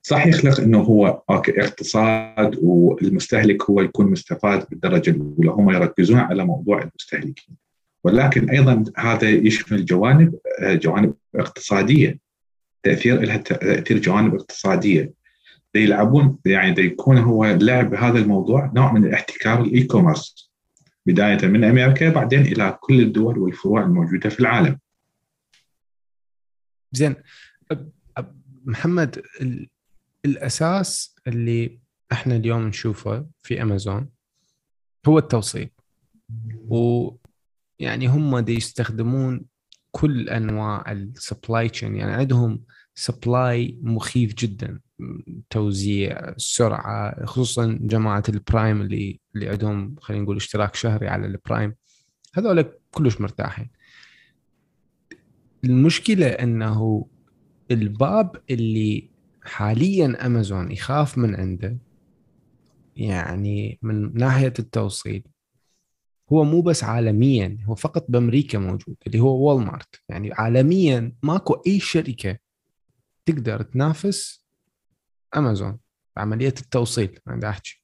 صح 0.08 0.26
يخلق 0.26 0.60
إنه 0.60 0.80
هو 0.80 1.22
okay 1.30 1.62
اقتصاد 1.64 2.58
والمستهلك 2.62 3.70
هو 3.70 3.80
يكون 3.80 4.10
مستفاد 4.10 4.66
بالدرجة 4.70 5.10
الأولى. 5.10 5.50
هم 5.50 5.70
يركزون 5.70 6.18
على 6.18 6.44
موضوع 6.44 6.82
المستهلكين. 6.82 7.56
ولكن 8.04 8.50
أيضا 8.50 8.84
هذا 8.96 9.28
يشمل 9.28 9.84
جوانب 9.84 10.38
جوانب 10.62 11.14
اقتصادية. 11.34 12.18
تأثير 12.82 13.20
لها 13.20 13.36
تأثير 13.36 13.98
جوانب 13.98 14.34
اقتصادية. 14.34 15.12
دي 15.74 15.80
يلعبون 15.80 16.38
يعني 16.44 16.74
دي 16.74 16.82
يكون 16.82 17.18
هو 17.18 17.44
لعب 17.44 17.94
هذا 17.94 18.18
الموضوع 18.18 18.72
نوع 18.74 18.92
من 18.92 19.04
الاحتكار 19.04 19.62
ال 19.62 19.82
e-commerce 19.82 20.52
بداية 21.06 21.46
من 21.46 21.64
أمريكا 21.64 22.10
بعدين 22.10 22.40
إلى 22.40 22.78
كل 22.80 23.00
الدول 23.00 23.38
والفروع 23.38 23.82
الموجودة 23.82 24.28
في 24.28 24.40
العالم. 24.40 24.78
زين 26.92 27.14
محمد 28.64 29.22
الأساس 30.24 31.16
اللي 31.26 31.78
إحنا 32.12 32.36
اليوم 32.36 32.66
نشوفه 32.66 33.26
في 33.42 33.62
أمازون 33.62 34.08
هو 35.06 35.18
التوصيل. 35.18 35.70
ويعني 36.68 38.06
هم 38.06 38.38
دي 38.38 38.54
يستخدمون 38.54 39.44
كل 39.90 40.28
أنواع 40.28 40.92
ال 40.92 41.03
supply 41.03 41.68
chain 41.68 41.96
يعني 41.96 42.12
عندهم 42.12 42.64
supply 42.94 43.78
مخيف 43.82 44.34
جدا 44.34 44.80
توزيع 45.50 46.34
سرعة 46.36 47.24
خصوصا 47.26 47.78
جماعة 47.82 48.22
ال 48.28 48.37
Prime 48.37 48.80
اللي 48.80 49.20
اللي 49.34 49.48
عندهم 49.48 49.96
خلينا 50.00 50.22
نقول 50.22 50.36
اشتراك 50.36 50.74
شهري 50.74 51.08
على 51.08 51.26
ال 51.26 51.34
Prime 51.34 51.74
هذول 52.34 52.62
كلش 52.90 53.20
مرتاحين. 53.20 53.70
المشكلة 55.64 56.26
إنه 56.26 57.06
الباب 57.70 58.36
اللي 58.50 59.10
حاليا 59.48 60.26
امازون 60.26 60.72
يخاف 60.72 61.18
من 61.18 61.34
عنده 61.34 61.78
يعني 62.96 63.78
من 63.82 64.14
ناحية 64.14 64.52
التوصيل 64.58 65.22
هو 66.32 66.44
مو 66.44 66.60
بس 66.60 66.84
عالميا 66.84 67.58
هو 67.64 67.74
فقط 67.74 68.06
بأمريكا 68.08 68.58
موجود 68.58 68.96
اللي 69.06 69.20
هو 69.20 69.46
وول 69.46 69.64
مارت 69.64 70.02
يعني 70.08 70.32
عالميا 70.32 71.12
ماكو 71.22 71.54
أي 71.66 71.80
شركة 71.80 72.38
تقدر 73.26 73.62
تنافس 73.62 74.44
امازون 75.36 75.78
عملية 76.16 76.48
التوصيل 76.48 77.18
أنا 77.28 77.48
أحكي. 77.48 77.82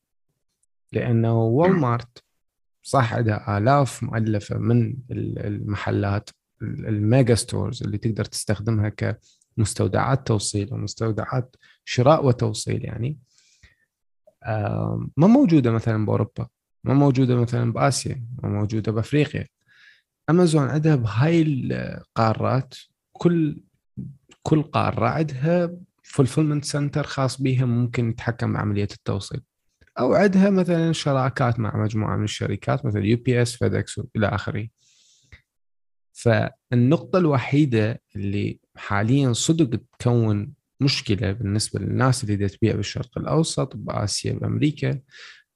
لأنه 0.92 1.42
وول 1.42 1.70
مارت 1.70 2.24
صح 2.82 3.14
عندها 3.14 3.58
آلاف 3.58 4.02
مؤلفة 4.02 4.58
من 4.58 4.96
المحلات 5.10 6.30
ال 6.62 6.77
mega 6.77 7.34
stores 7.34 7.82
اللي 7.82 7.98
تقدر 7.98 8.24
تستخدمها 8.24 8.88
كمستودعات 9.56 10.26
توصيل 10.26 10.74
ومستودعات 10.74 11.56
شراء 11.84 12.26
وتوصيل 12.26 12.84
يعني. 12.84 13.18
ما 15.16 15.26
موجودة 15.26 15.70
مثلا 15.70 16.06
بأوروبا 16.06 16.48
ما 16.84 16.94
موجودة 16.94 17.36
مثلا 17.36 17.72
بآسيا 17.72 18.24
ما 18.42 18.48
موجودة 18.48 18.92
بأفريقيا. 18.92 19.46
أمازون 20.30 20.68
عندها 20.68 20.96
بهاي 20.96 21.42
القارات 21.42 22.74
كل 23.12 23.60
كل 24.42 24.62
قارة 24.62 25.08
عندها 25.08 25.70
fulfillment 26.02 26.64
center 26.64 27.02
خاص 27.02 27.42
بها 27.42 27.64
ممكن 27.64 28.10
يتحكم 28.10 28.52
بعملية 28.52 28.88
التوصيل. 28.92 29.40
أو 29.98 30.14
عندها 30.14 30.50
مثلا 30.50 30.92
شراكات 30.92 31.60
مع 31.60 31.76
مجموعة 31.76 32.16
من 32.16 32.24
الشركات 32.24 32.86
مثل 32.86 33.04
UPS 33.04 33.56
FedEx 33.56 34.00
إلى 34.16 34.26
آخره. 34.26 34.68
فالنقطة 36.14 37.18
الوحيدة 37.18 38.02
اللي 38.16 38.58
حاليا 38.76 39.32
صدق 39.32 39.80
تكون 39.98 40.52
مشكلة 40.80 41.32
بالنسبة 41.32 41.80
للناس 41.80 42.24
اللي 42.24 42.48
تبيع 42.48 42.74
بالشرق 42.76 43.18
الأوسط 43.18 43.76
بآسيا 43.76 44.32
بأمريكا 44.32 45.00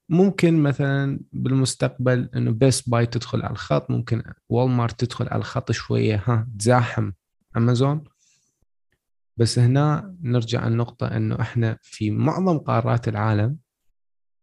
ممكن 0.08 0.62
مثلا 0.62 1.20
بالمستقبل 1.32 2.28
إنه 2.36 2.50
بيست 2.50 2.90
باي 2.90 3.06
تدخل 3.06 3.42
على 3.42 3.52
الخط 3.52 3.90
ممكن 3.90 4.22
وول 4.48 4.70
مارت 4.70 5.04
تدخل 5.04 5.28
على 5.28 5.38
الخط 5.38 5.72
شوية 5.72 6.22
ها 6.26 6.48
تزاحم 6.58 7.12
امازون 7.56 8.04
بس 9.36 9.58
هنا 9.58 10.14
نرجع 10.22 10.66
النقطة 10.66 11.06
إنه 11.06 11.40
إحنا 11.40 11.78
في 11.82 12.10
معظم 12.10 12.58
قارات 12.58 13.08
العالم 13.08 13.56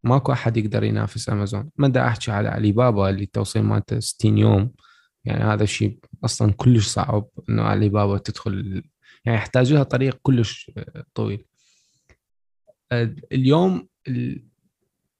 ماكو 0.04 0.32
أحد 0.32 0.58
يقدر 0.58 0.84
ينافس 0.84 1.30
امازون 1.30 1.70
ما 1.78 1.88
دا 1.88 2.08
أحكي 2.08 2.32
على 2.32 2.48
علي 2.48 2.72
بابا 2.72 3.10
اللي 3.10 3.24
التوصيل 3.24 3.64
مالته 3.64 4.00
60 4.00 4.38
يوم. 4.38 4.72
يعني 5.26 5.44
هذا 5.44 5.64
الشيء 5.64 6.00
أصلا 6.26 6.54
كلش 6.54 6.88
صعب 6.88 7.28
إنه 7.50 7.64
علي 7.64 7.90
بابا 7.90 8.18
تدخل 8.18 8.84
يعني 9.26 9.38
يحتاج 9.38 9.74
لها 9.74 9.84
طريق 9.84 10.20
كلش 10.22 10.72
طويل. 11.14 11.46
اليوم 13.32 13.88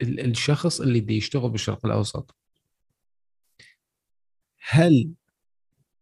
الشخص 0.02 0.82
اللي 0.82 1.00
دي 1.00 1.18
يشتغل 1.18 1.50
بالشرق 1.50 1.86
الأوسط 1.86 2.36
هل 4.68 5.12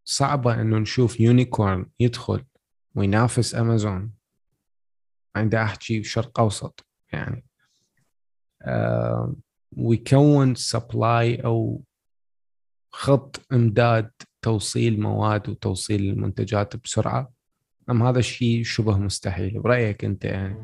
صعبة 0.06 0.62
إنه 0.62 0.78
نشوف 0.78 1.20
unicorn 1.20 1.86
يدخل 2.00 2.46
وينافس 2.96 3.56
أمازون؟ 3.56 4.12
عندي 5.36 5.58
أحكي 5.58 6.04
شرق 6.04 6.40
أوسط 6.40 6.86
يعني. 7.14 7.46
آه 8.62 9.36
ويكون 9.78 10.56
supply 10.56 11.36
أو 11.36 11.84
خط 12.94 13.42
امداد 13.54 14.12
توصيل 14.42 15.02
مواد 15.02 15.50
وتوصيل 15.50 16.10
المنتجات 16.10 16.76
بسرعة؟ 16.76 17.32
أم 17.90 18.04
هذا 18.04 18.20
الشيء 18.20 18.64
شبه 18.64 18.98
مستحيل؟ 18.98 19.60
برأيك 19.60 20.06
أنت 20.06 20.26
يعني؟ 20.26 20.56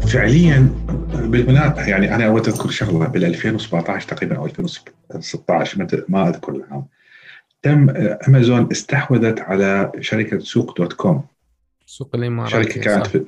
فعليا 0.00 0.68
بالمناسبه 1.14 1.88
يعني 1.88 2.14
أنا 2.14 2.26
أود 2.26 2.48
أذكر 2.48 2.70
شغلة 2.70 3.06
بال 3.08 3.24
2017 3.24 4.08
تقريبا 4.08 4.36
أو 4.36 4.46
2016 4.46 6.04
ما 6.08 6.28
أذكر 6.28 6.52
العام. 6.52 6.86
تم 7.62 7.90
أمازون 8.28 8.68
استحوذت 8.72 9.40
على 9.40 9.92
شركة 10.00 10.38
سوق 10.38 10.78
دوت 10.78 10.92
كوم. 10.92 11.24
سوق 11.86 12.10
الإمارات 12.14 12.50
شركة 12.50 12.80
كانت 12.80 13.06
في 13.06 13.24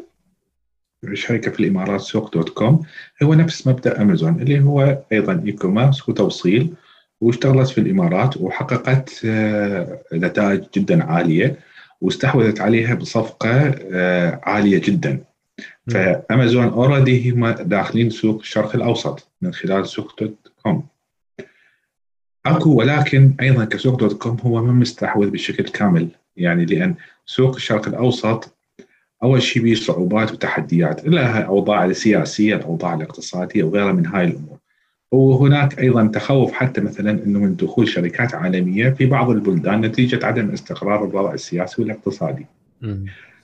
شركه 1.15 1.51
في 1.51 1.61
الإمارات 1.61 2.01
سوق 2.01 2.33
دوت 2.33 2.49
كوم. 2.49 2.81
هو 3.23 3.35
نفس 3.35 3.67
مبدأ 3.67 4.03
أمازون 4.03 4.43
اللي 4.43 4.61
هو 4.61 4.99
أيضا 5.13 5.43
e-commerce 5.47 6.09
وتوصيل 6.09 6.75
واشتغلت 7.21 7.69
في 7.69 7.79
الإمارات 7.79 8.37
وحققت 8.37 9.21
آه، 9.25 10.03
نتائج 10.13 10.65
جدا 10.77 11.05
عالية 11.05 11.59
واستحوذت 12.01 12.61
عليها 12.61 12.95
بصفقة 12.95 13.75
آه، 13.93 14.41
عالية 14.43 14.79
جدا. 14.79 15.25
فأمازون 15.91 16.65
already 16.65 17.31
هم 17.31 17.51
داخلين 17.51 18.11
سوق 18.11 18.41
الشرق 18.41 18.75
الأوسط 18.75 19.29
من 19.43 19.55
خلال 19.55 19.87
سوق 19.87 20.21
دوت 20.21 20.53
كوم. 20.63 20.87
أكو 22.47 22.71
ولكن 22.75 23.35
أيضا 23.41 23.65
كسوق 23.65 23.99
دوت 23.99 24.13
كوم 24.13 24.37
هو 24.41 24.63
ما 24.63 24.73
مستحوذ 24.73 25.31
بشكل 25.31 25.65
كامل 25.65 26.09
يعني 26.37 26.65
لأن 26.65 26.95
سوق 27.27 27.55
الشرق 27.55 27.89
الأوسط 27.89 28.55
أول 29.23 29.43
شيء 29.43 29.63
به 29.63 29.75
صعوبات 29.75 30.33
وتحديات 30.33 31.07
لها 31.07 31.41
أوضاع 31.43 31.85
السياسيه 31.85 32.57
الأوضاع 32.57 32.95
الاقتصادية 32.95 33.63
وغيرها 33.65 33.93
من 33.93 34.07
هاي 34.07 34.25
الأمور 34.25 34.59
وهناك 35.13 35.79
أيضا 35.79 36.07
تخوف 36.07 36.53
حتى 36.53 36.81
مثلا 36.81 37.11
إنه 37.11 37.39
من 37.39 37.57
دخول 37.57 37.89
شركات 37.89 38.35
عالمية 38.35 38.91
في 38.91 39.07
بعض 39.07 39.31
البلدان 39.31 39.81
نتيجة 39.81 40.27
عدم 40.27 40.51
استقرار 40.51 41.05
الوضع 41.05 41.33
السياسي 41.35 41.83
والاقتصادي. 41.83 42.47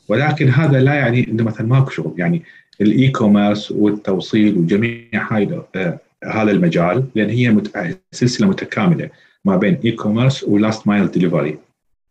ولكن 0.08 0.48
هذا 0.48 0.80
لا 0.80 0.94
يعني 0.94 1.28
إنه 1.28 1.44
مثلا 1.44 1.66
ماكو 1.66 1.90
شغل 1.90 2.14
يعني 2.16 2.42
ال 2.80 3.08
e-commerce 3.10 3.70
والتوصيل 3.70 4.58
وجميع 4.58 5.04
هاي 5.12 5.62
آه 5.76 5.98
هذا 6.24 6.50
المجال 6.50 7.04
لأن 7.14 7.30
هي 7.30 7.50
مت... 7.50 7.98
سلسلة 8.12 8.48
متكاملة 8.48 9.10
ما 9.44 9.56
بين 9.56 9.78
e-commerce 9.84 9.92
و 9.92 10.44
last 10.44 10.88
mile 10.88 11.10
delivery 11.10 11.58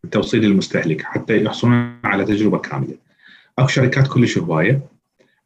التوصيل 0.05 0.41
للمستهلك 0.41 1.01
حتى 1.01 1.43
يحصلون 1.43 1.93
على 2.03 2.25
تجربة 2.25 2.57
كاملة. 2.57 3.06
أكو 3.59 3.67
شركات 3.67 4.07
كلش 4.07 4.37
هوايه 4.37 4.81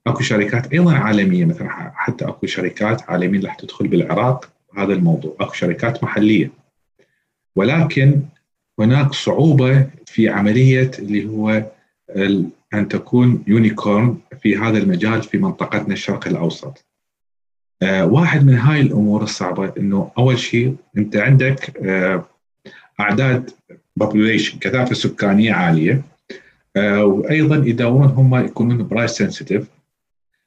أكو 0.08 0.24
شركات 0.24 0.74
أيضا 0.74 0.93
عالمية 0.93 1.45
مثلا 1.45 1.91
حتى 1.95 2.26
أكو 2.26 2.47
شركات 2.47 3.10
عالمية 3.10 3.41
راح 3.45 3.56
تدخل 3.56 3.88
بالعراق 3.88 4.50
هذا 4.78 4.93
الموضوع 4.93 5.36
أكو 5.39 5.54
شركات 5.54 6.04
محلية 6.04 6.52
ولكن 7.56 8.21
هناك 8.80 9.13
صعوبة 9.13 9.88
في 10.06 10.30
عملية 10.30 10.91
اللي 11.00 11.30
هو 11.30 11.63
أن 12.74 12.88
تكون 12.88 13.43
unicorn 13.47 14.17
في 14.41 14.58
هذا 14.58 14.78
المجال 14.78 15.24
في 15.24 15.38
منطقتنا 15.38 15.93
الشرق 15.93 16.28
الأوسط. 16.28 16.86
آه 17.82 18.06
واحد 18.06 18.45
من 18.45 18.54
هاي 18.58 18.82
الأمور 18.82 19.24
الصعبة 19.24 19.74
إنه 19.78 20.12
أول 20.17 20.39
شيء 20.39 20.76
أنت 20.97 21.15
عندك 21.17 21.78
آه 21.78 22.26
أعداد 23.00 23.50
population 24.04 24.58
كثافة 24.60 24.93
سكانية 24.93 25.54
عالية 25.54 26.02
وأيضا 26.77 27.55
يداومون 27.55 28.07
هم 28.07 28.45
يكونون 28.45 28.88
price 28.88 29.12
sensitive 29.12 29.67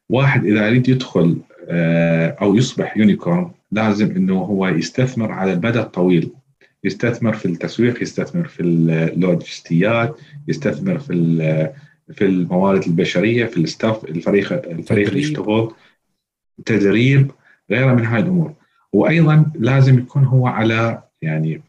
واحد 0.08 0.44
إذا 0.44 0.66
يريد 0.66 0.88
يدخل 0.88 1.38
آه 1.68 2.36
أو 2.42 2.56
يصبح 2.56 2.96
unicorn 2.96 3.50
لازم 3.72 4.10
إنه 4.10 4.38
هو 4.38 4.68
يستثمر 4.68 5.32
على 5.32 5.52
المدى 5.52 5.80
الطويل. 5.80 6.30
يستثمر 6.84 7.32
في 7.32 7.46
التسويق 7.46 8.02
يستثمر 8.02 8.48
في 8.48 8.62
اللوجستيات 8.62 10.18
يستثمر 10.48 10.98
في 10.98 11.14
في 12.12 12.24
الموارد 12.24 12.82
البشرية 12.82 13.46
في 13.46 13.56
الستاف 13.56 14.04
الفريق 14.04 14.52
الفريق 14.52 15.08
اللي 15.08 15.20
يشتغل. 15.20 15.70
تدريب 16.66 17.30
غيرها 17.70 17.94
من 17.94 18.06
هاي 18.06 18.20
الأمور. 18.20 18.52
وأيضا 18.92 19.52
لازم 19.54 19.98
يكون 19.98 20.24
هو 20.24 20.46
على 20.46 21.02
يعني 21.22 21.62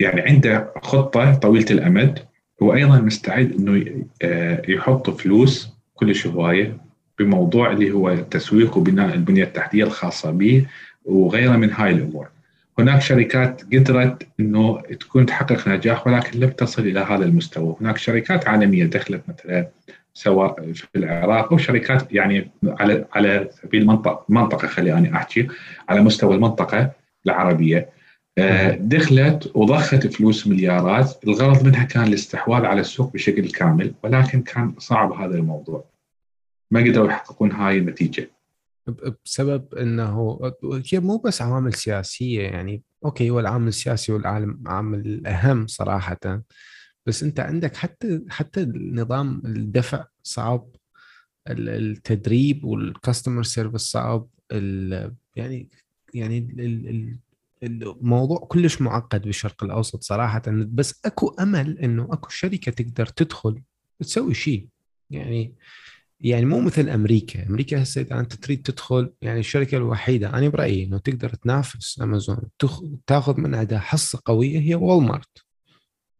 يعني 0.00 0.20
عنده 0.20 0.72
خطة 0.82 1.34
طويلة 1.34 1.66
الأمد. 1.70 2.18
وأيضا 2.62 3.00
مستعد 3.00 3.52
إنه 3.52 4.04
آه، 4.22 4.62
يحط 4.68 5.10
فلوس 5.10 5.68
كلش 5.94 6.26
هوايه 6.26 6.76
بموضوع 7.18 7.72
اللي 7.72 7.92
هو 7.92 8.10
التسويق 8.10 8.76
وبناء 8.76 9.14
البنية 9.14 9.44
التحتية 9.44 9.84
الخاصة 9.84 10.30
به 10.30 10.66
وغيرها 11.04 11.56
من 11.56 11.72
هاي 11.72 11.90
الأمور. 11.90 12.28
هناك 12.78 13.00
شركات 13.00 13.62
قدرت 13.74 14.26
إنه 14.40 14.80
تكون 15.00 15.26
تحقق 15.26 15.68
نجاح 15.68 16.06
ولكن 16.06 16.40
لم 16.40 16.50
تصل 16.50 16.82
إلى 16.82 17.00
هذا 17.00 17.24
المستوى، 17.24 17.76
هناك 17.80 17.96
شركات 17.96 18.48
عالمية 18.48 18.84
دخلت 18.84 19.22
مثلا 19.28 19.68
سواء 20.14 20.72
في 20.72 20.86
العراق 20.96 21.52
أو 21.52 21.58
شركات 21.58 22.12
يعني 22.12 22.50
على 22.64 23.04
على 23.12 23.48
سبيل 23.62 23.82
المنطقة 23.82 24.24
منطقة 24.28 24.68
خليني 24.68 25.16
أحكي 25.16 25.48
على 25.88 26.00
مستوى 26.00 26.34
المنطقة 26.34 26.90
العربية 27.26 27.88
دخلت 28.78 29.52
وضخت 29.54 30.06
فلوس 30.06 30.46
مليارات. 30.46 31.24
الغرض 31.24 31.64
منها 31.64 31.84
كان 31.84 32.04
الاستحواذ 32.04 32.64
على 32.64 32.80
السوق 32.80 33.12
بشكل 33.12 33.50
كامل 33.50 33.94
ولكن 34.04 34.42
كان 34.42 34.74
صعب 34.78 35.12
هذا 35.12 35.34
الموضوع. 35.34 35.84
ما 36.70 36.80
قدروا 36.80 37.08
يحققون 37.08 37.52
هاي 37.52 37.78
النتيجة. 37.78 38.30
بسبب 39.24 39.74
إنه 39.74 40.40
هي 40.92 41.00
مو 41.00 41.16
بس 41.16 41.42
عوامل 41.42 41.74
سياسية 41.74 42.42
يعني. 42.42 42.82
okay 43.04 43.30
هو 43.30 43.40
العامل 43.40 43.68
السياسي 43.68 44.12
والعامل 44.12 44.98
الاهم 44.98 45.66
صراحة. 45.66 46.42
بس 47.06 47.22
أنت 47.22 47.40
عندك 47.40 47.76
حتى 47.76 48.22
حتى 48.28 48.72
نظام 48.74 49.42
الدفع 49.44 50.04
صعب 50.22 50.68
التدريب 51.48 52.64
وال 52.64 52.80
customer 52.80 53.42
service 53.42 53.80
صعب 53.80 54.28
يعني 55.36 55.68
يعني 56.14 56.38
الموضوع 57.62 58.38
كلش 58.38 58.80
معقد 58.80 59.22
بالشرق 59.22 59.64
الأوسط 59.64 60.02
صراحة 60.02 60.42
بس 60.46 61.00
أكو 61.04 61.28
أمل 61.40 61.78
إنه 61.78 62.08
أكو 62.10 62.28
شركة 62.30 62.72
تقدر 62.72 63.06
تدخل 63.06 63.62
تسوي 64.00 64.34
شيء. 64.34 64.68
يعني 65.10 65.54
يعني 66.20 66.44
مو 66.44 66.60
مثل 66.60 66.88
أمريكا، 66.88 67.46
أمريكا 67.46 67.82
هسه 67.82 68.00
إذا 68.00 68.20
أنت 68.20 68.34
تريد 68.34 68.62
تدخل 68.62 69.12
يعني 69.22 69.40
الشركة 69.40 69.76
الوحيدة 69.76 70.28
أنا 70.28 70.48
برأيي 70.48 70.84
إنه 70.84 70.98
تقدر 70.98 71.28
تنافس 71.28 72.00
أمازون 72.00 72.38
تاخذ 73.06 73.40
من 73.40 73.54
عندها 73.54 73.78
حصة 73.78 74.20
قوية 74.24 74.60
هي 74.60 74.74
والمارت 74.74 75.44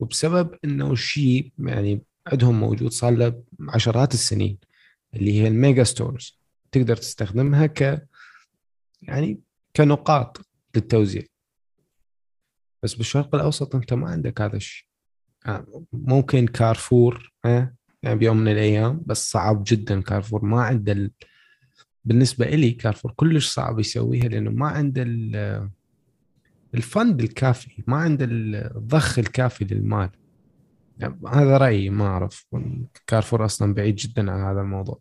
وبسبب 0.01 0.59
إنه 0.65 0.95
شيء 0.95 1.53
يعني 1.59 2.03
عندهم 2.27 2.61
موجود 2.61 2.91
صار 2.91 3.13
له 3.13 3.43
عشرات 3.69 4.15
السنين 4.15 4.59
اللي 5.15 5.43
هي 5.43 5.49
ال 5.49 5.56
mega 5.56 5.85
stores. 5.85 6.39
تقدر 6.73 6.97
تستخدمها 6.97 7.67
ك 7.67 8.09
يعني 9.03 9.41
كنقاط 9.77 10.47
للتوزيع. 10.75 11.23
بس 12.83 12.95
بالشرق 12.95 13.35
الأوسط 13.35 13.75
أنت 13.75 13.95
ما 13.95 14.09
عندك 14.09 14.41
هذا 14.41 14.57
الشيء. 14.57 14.87
آه، 15.47 15.85
ممكن 15.93 16.47
كارفور 16.47 17.33
ها 17.45 17.75
يعني 18.03 18.19
بيوم 18.19 18.37
من 18.37 18.49
الأيام 18.53 19.03
بس 19.07 19.31
صعب 19.31 19.65
جدا 19.67 20.01
كارفور. 20.01 20.45
ما 20.45 20.63
عنده 20.63 20.93
ال... 20.93 21.11
بالنسبة 22.05 22.47
لي 22.47 22.71
كارفور 22.71 23.13
كلش 23.17 23.49
صعب 23.49 23.81
يسويها 23.81 24.29
لأنه 24.29 24.51
ما 24.51 24.69
عنده 24.69 25.03
ال... 25.03 25.69
ال 26.75 26.85
fund 26.85 27.23
الكافي 27.23 27.83
ما 27.87 27.97
عنده 27.97 28.27
الضخ 28.31 29.19
الكافي 29.19 29.65
للمال. 29.65 30.11
يعني 30.99 31.19
هذا 31.29 31.57
رأيي 31.57 31.91
ما 31.91 32.07
أعرف. 32.07 32.47
كارفور 33.07 33.45
أصلا 33.45 33.75
بعيد 33.75 33.97
جدا 33.97 34.33
عن 34.33 34.41
هذا 34.41 34.61
الموضوع. 34.61 34.99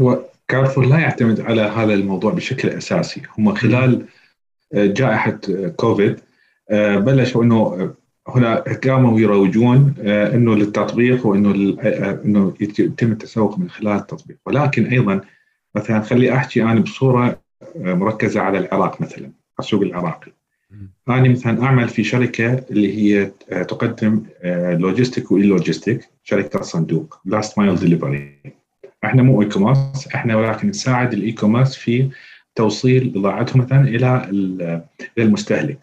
هو 0.00 0.24
كارفور 0.48 0.86
لا 0.86 0.98
يعتمد 0.98 1.40
على 1.40 1.62
هذا 1.62 1.94
الموضوع 1.94 2.32
بشكل 2.32 2.68
أساسي. 2.68 3.22
هم 3.38 3.54
خلال 3.54 4.02
آه، 4.02 4.06
جائحة 4.74 5.38
كوفيد. 5.76 6.16
آه، 6.70 6.96
بلشوا 6.96 7.44
إنه 7.44 7.94
هنا 8.28 8.54
قاموا 8.84 9.20
يروجون 9.20 9.94
آه، 10.00 10.34
إنه 10.34 10.54
للتطبيق 10.54 11.26
وإنه 11.26 11.76
إنه 12.24 12.54
يتم 12.60 13.12
التسوق 13.12 13.58
من 13.58 13.70
خلال 13.70 13.96
التطبيق. 13.96 14.36
ولكن 14.46 14.86
أيضا 14.86 15.20
مثلا 15.74 16.00
خلي 16.00 16.34
أحكي 16.34 16.62
أنا 16.62 16.80
بصورة 16.80 17.40
مركزة 17.76 18.40
على 18.40 18.58
العراق 18.58 19.00
مثلا 19.00 19.30
السوق 19.58 19.82
العراقي. 19.82 20.32
أنا 21.08 21.28
مثلا 21.28 21.62
أعمل 21.62 21.88
في 21.88 22.04
شركة 22.04 22.64
اللي 22.70 22.96
هي 22.96 23.30
تقدم 23.64 24.22
logistic 24.78 25.32
واي 25.32 25.42
logistic 25.42 26.00
شركة 26.24 26.60
الصندوق 26.60 27.18
last 27.24 27.58
mile 27.58 27.76
delivery 27.76 28.32
إحنا 29.04 29.22
مو 29.22 29.42
e-commerce 29.42 30.08
إحنا 30.14 30.36
ولكن 30.36 30.68
نساعد 30.68 31.12
ال 31.12 31.32
e-commerce 31.32 31.76
في 31.76 32.08
توصيل 32.56 33.08
بضاعتهم 33.08 33.62
مثلا 33.62 33.80
إلى 33.80 34.30
المستهلك. 35.18 35.78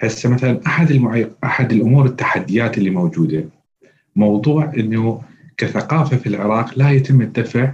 هسه 0.00 0.28
مثلا 0.28 0.60
أحد 0.66 0.90
المعي... 0.90 1.30
أحد 1.44 1.72
الأمور 1.72 2.06
التحديات 2.06 2.78
اللي 2.78 2.90
موجودة 2.90 3.48
موضوع 4.16 4.72
إنه 4.76 5.22
كثقافة 5.56 6.16
في 6.16 6.28
العراق 6.28 6.78
لا 6.78 6.90
يتم 6.90 7.20
الدفع 7.22 7.72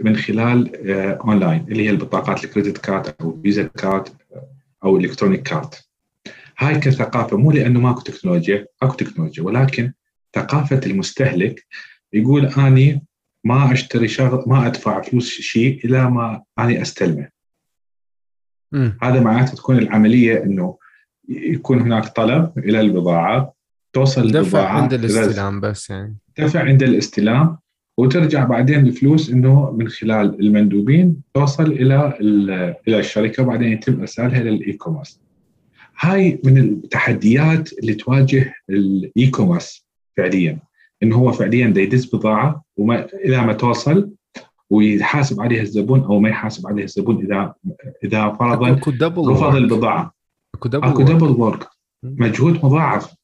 من 0.00 0.16
خلال 0.16 0.90
آه 0.90 1.18
اونلاين 1.24 1.66
اللي 1.68 1.86
هي 1.86 1.90
البطاقات 1.90 2.44
ال 2.44 2.49
credit 2.49 2.78
card 2.78 3.14
أو 3.20 3.40
Visa 3.42 3.62
card 3.62 4.08
أو 4.84 4.96
electronic 4.96 5.42
card. 5.42 5.74
هاي 6.58 6.78
كثقافة 6.78 7.36
مو 7.36 7.50
لأنه 7.52 7.80
ماكو 7.80 8.00
تكنولوجيا، 8.00 8.66
أكو 8.82 8.94
تكنولوجيا 8.94 9.42
ولكن 9.42 9.92
ثقافة 10.34 10.80
المستهلك 10.86 11.66
يقول 12.12 12.46
أني 12.46 13.02
ما 13.44 13.72
أشتري 13.72 14.08
شغل 14.08 14.44
ما 14.46 14.66
أدفع 14.66 15.00
فلوس 15.02 15.30
شيء 15.30 15.84
إلى 15.84 16.10
ما 16.10 16.42
أني 16.58 16.82
أستلمه. 16.82 17.28
هذا 19.02 19.20
معناته 19.20 19.54
تكون 19.54 19.78
العملية 19.78 20.42
إنه 20.42 20.78
يكون 21.28 21.80
هناك 21.80 22.08
طلب 22.08 22.52
إلى 22.58 22.80
البضاعة 22.80 23.54
توصل 23.92 24.30
دفع 24.30 24.40
البضاعة 24.40 24.82
عند 24.82 24.92
الاستلام 24.94 25.60
بس 25.60 25.90
يعني 25.90 26.16
دفع 26.38 26.60
عند 26.60 26.82
الاستلام 26.82 27.58
وترجع 27.98 28.44
بعدين 28.44 28.86
الفلوس 28.86 29.30
إنه 29.30 29.70
من 29.70 29.88
خلال 29.88 30.40
المندوبين 30.40 31.16
توصل 31.34 31.72
إلى 31.72 32.16
إلى 32.88 32.98
الشركة 32.98 33.42
وبعدين 33.42 33.72
يتم 33.72 34.00
إرسالها 34.00 34.40
لل 34.42 34.72
e-commerce. 34.72 35.20
هاي 35.98 36.40
من 36.44 36.58
التحديات 36.58 37.72
اللي 37.72 37.94
تواجه 37.94 38.54
ال 38.70 39.26
e-commerce 39.30 39.86
فعليا 40.16 40.58
إنه 41.02 41.16
هو 41.16 41.32
فعليا 41.32 41.66
يدز 41.76 42.04
بضاعة 42.04 42.61
وما 42.76 43.06
إلى 43.14 43.46
ما 43.46 43.52
توصل 43.52 44.10
ويحاسب 44.70 45.40
عليها 45.40 45.62
الزبون 45.62 46.00
أو 46.04 46.20
ما 46.20 46.28
يحاسب 46.28 46.66
عليها 46.66 46.84
الزبون 46.84 47.24
اذا 47.24 47.54
إذا 48.04 48.28
فرضا 48.28 48.70
رفض 49.32 49.54
البضاعة. 49.54 50.14
أكو 50.54 50.68
double 50.68 50.88
أكو 50.88 51.02
double 51.02 51.40
work 51.40 51.68
مجهود 52.02 52.64
مضاعف. 52.64 53.14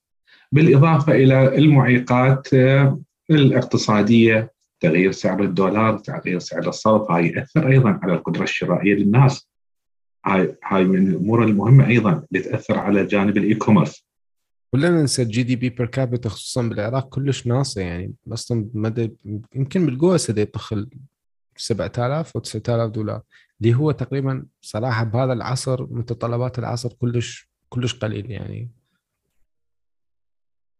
بالإضافة 0.52 1.12
إلى 1.12 1.58
المعيقات 1.58 2.54
آه، 2.54 3.00
الاقتصادية 3.30 4.52
تغيير 4.80 5.12
سعر 5.12 5.42
الدولار 5.42 5.98
تغيير 5.98 6.38
سعر 6.38 6.68
الصرف 6.68 7.10
هاي 7.10 7.28
يأثر 7.28 7.68
أيضا 7.68 8.00
على 8.02 8.14
القدرة 8.14 8.42
الشرائية 8.42 8.94
للناس. 8.94 9.48
هاي 10.26 10.56
هاي 10.64 10.84
من 10.84 11.08
الأمور 11.08 11.44
المهمة 11.44 11.86
أيضا 11.86 12.22
اللي 12.32 12.42
تأثر 12.44 12.78
على 12.78 13.06
جانب 13.06 13.36
ال 13.36 13.54
e-commerce 13.54 14.07
ولا 14.72 14.90
ننسى 14.90 15.22
ال 15.22 15.42
GDP 15.42 15.68
per 15.70 15.86
capita 15.86 16.28
خصوصا 16.28 16.62
بالعراق 16.62 17.08
كلش 17.08 17.46
ناقصه 17.46 17.80
يعني. 17.80 18.14
أصلا 18.32 18.70
مدى 18.74 19.16
يمكن 19.54 19.86
بالقوة 19.86 20.16
سدي 20.16 20.40
يطخ 20.40 20.74
7000 21.56 22.36
و 22.36 22.38
9000 22.38 22.90
دولار. 22.90 23.22
اللي 23.60 23.74
هو 23.74 23.90
تقريبا 23.90 24.46
صراحة 24.60 25.04
بهذا 25.04 25.32
العصر 25.32 25.86
متطلبات 25.90 26.58
العصر 26.58 26.92
كلش 26.92 27.48
كلش 27.68 27.94
قليل 27.94 28.30
يعني. 28.30 28.70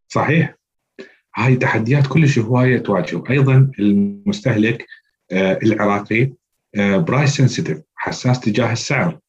صحيح. 0.09 0.55
هاي 1.37 1.57
تحديات 1.57 2.07
كلش 2.07 2.39
هواية 2.39 2.79
تواجه. 2.79 3.23
أيضا 3.31 3.71
المستهلك 3.79 4.87
آه 5.33 5.59
العراقي 5.63 6.33
آه 6.75 6.97
price 6.97 7.31
sensitive 7.31 7.83
حساس 7.95 8.41
تجاه 8.41 8.73
السعر. 8.73 9.21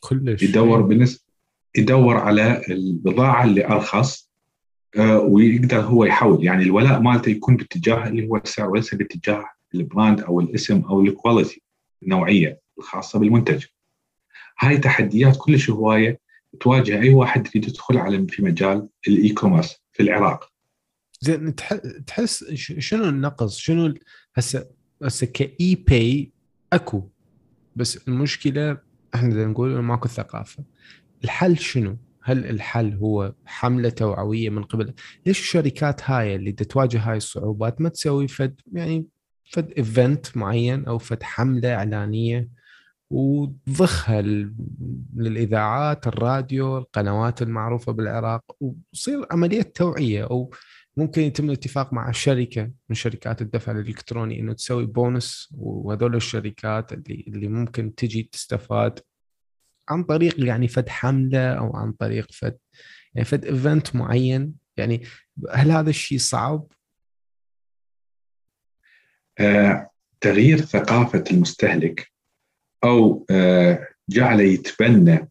كلش. 0.00 0.42
يدور 0.42 0.82
بالنسبة 0.82 1.25
يدور 1.76 2.16
على 2.16 2.62
البضاعة 2.70 3.44
اللي 3.44 3.66
أرخص 3.66 4.30
آه 4.96 5.18
ويقدر 5.18 5.80
هو 5.80 6.04
يحول 6.04 6.44
يعني 6.44 6.62
الولاء 6.62 7.00
مالته 7.00 7.30
يكون 7.30 7.56
باتجاه 7.56 8.08
اللي 8.08 8.28
هو 8.28 8.36
السعر 8.36 8.70
وليس 8.70 8.94
باتجاه 8.94 9.44
ال 9.74 9.82
brand 9.82 10.20
أو 10.20 10.40
الاسم 10.40 10.80
أو 10.80 11.00
ال 11.00 11.08
quality 11.08 11.62
النوعية 12.02 12.60
الخاصة 12.78 13.18
بالمنتج. 13.18 13.64
هاي 14.58 14.78
تحديات 14.78 15.36
كلش 15.36 15.70
هواية 15.70 16.20
تواجه 16.60 17.00
أي 17.00 17.14
واحد 17.14 17.46
يريد 17.46 17.68
يدخل 17.68 17.98
على 17.98 18.26
في 18.28 18.42
مجال 18.42 18.88
ال 19.08 19.28
e-commerce 19.28 19.76
في 19.92 20.02
العراق. 20.02 20.52
زين 21.20 21.54
تحس 22.06 22.44
شنو 22.54 23.08
النقص؟ 23.08 23.58
شنو 23.58 23.94
هسه 24.34 24.66
هسه 25.02 25.26
كي 25.26 25.84
باي 25.88 26.32
أكو 26.72 27.02
بس 27.76 28.08
المشكلة 28.08 28.78
إحنا 29.14 29.46
نقول 29.46 29.78
ماكو 29.78 30.08
ثقافة. 30.08 30.64
الحل 31.24 31.58
شنو؟ 31.58 31.96
هل 32.22 32.46
الحل 32.46 32.94
هو 32.94 33.34
حملة 33.44 33.88
توعوية 33.88 34.50
من 34.50 34.62
قبل 34.62 34.94
ليش 35.26 35.40
الشركات 35.40 36.10
هاي 36.10 36.36
اللي 36.36 36.52
تواجه 36.52 36.98
هاي 36.98 37.16
الصعوبات 37.16 37.80
ما 37.80 37.88
تسوي 37.88 38.28
فد 38.28 38.60
يعني 38.72 39.06
فد 39.52 39.72
event 39.78 40.36
معين 40.36 40.84
أو 40.86 40.98
فد 40.98 41.22
حملة 41.22 41.74
إعلانية 41.74 42.48
وتضخها 43.10 44.22
للإذاعات 45.16 46.06
الراديو 46.06 46.78
القنوات 46.78 47.42
المعروفة 47.42 47.92
بالعراق 47.92 48.56
وتصير 48.60 49.26
عملية 49.30 49.62
توعية 49.62 50.24
أو 50.24 50.50
ممكن 50.96 51.22
يتم 51.22 51.44
الاتفاق 51.44 51.92
مع 51.92 52.10
شركة 52.10 52.70
من 52.88 52.94
شركات 52.94 53.42
الدفع 53.42 53.72
الإلكتروني 53.72 54.40
إنه 54.40 54.52
تسوي 54.52 54.86
بونس 54.86 55.54
وهذول 55.58 56.16
الشركات 56.16 56.92
اللي 56.92 57.24
اللي 57.28 57.48
ممكن 57.48 57.94
تجي 57.94 58.22
تستفاد 58.32 59.00
عن 59.88 60.02
طريق 60.04 60.44
يعني 60.44 60.68
فد 60.68 60.88
حملة 60.88 61.52
أو 61.52 61.76
عن 61.76 61.92
طريق 61.92 62.32
فد 62.32 62.58
يعني 63.14 63.24
فد 63.24 63.44
event 63.44 63.96
معين 63.96 64.54
يعني 64.76 65.02
هل 65.50 65.70
هذا 65.70 65.90
الشيء 65.90 66.18
صعب؟ 66.18 66.66
آه، 69.38 69.90
تغيير 70.20 70.58
ثقافة 70.58 71.24
المستهلك 71.30 72.12
أو 72.84 73.26
آه، 73.30 73.86
جعله 74.08 74.42
يتبنى 74.42 75.28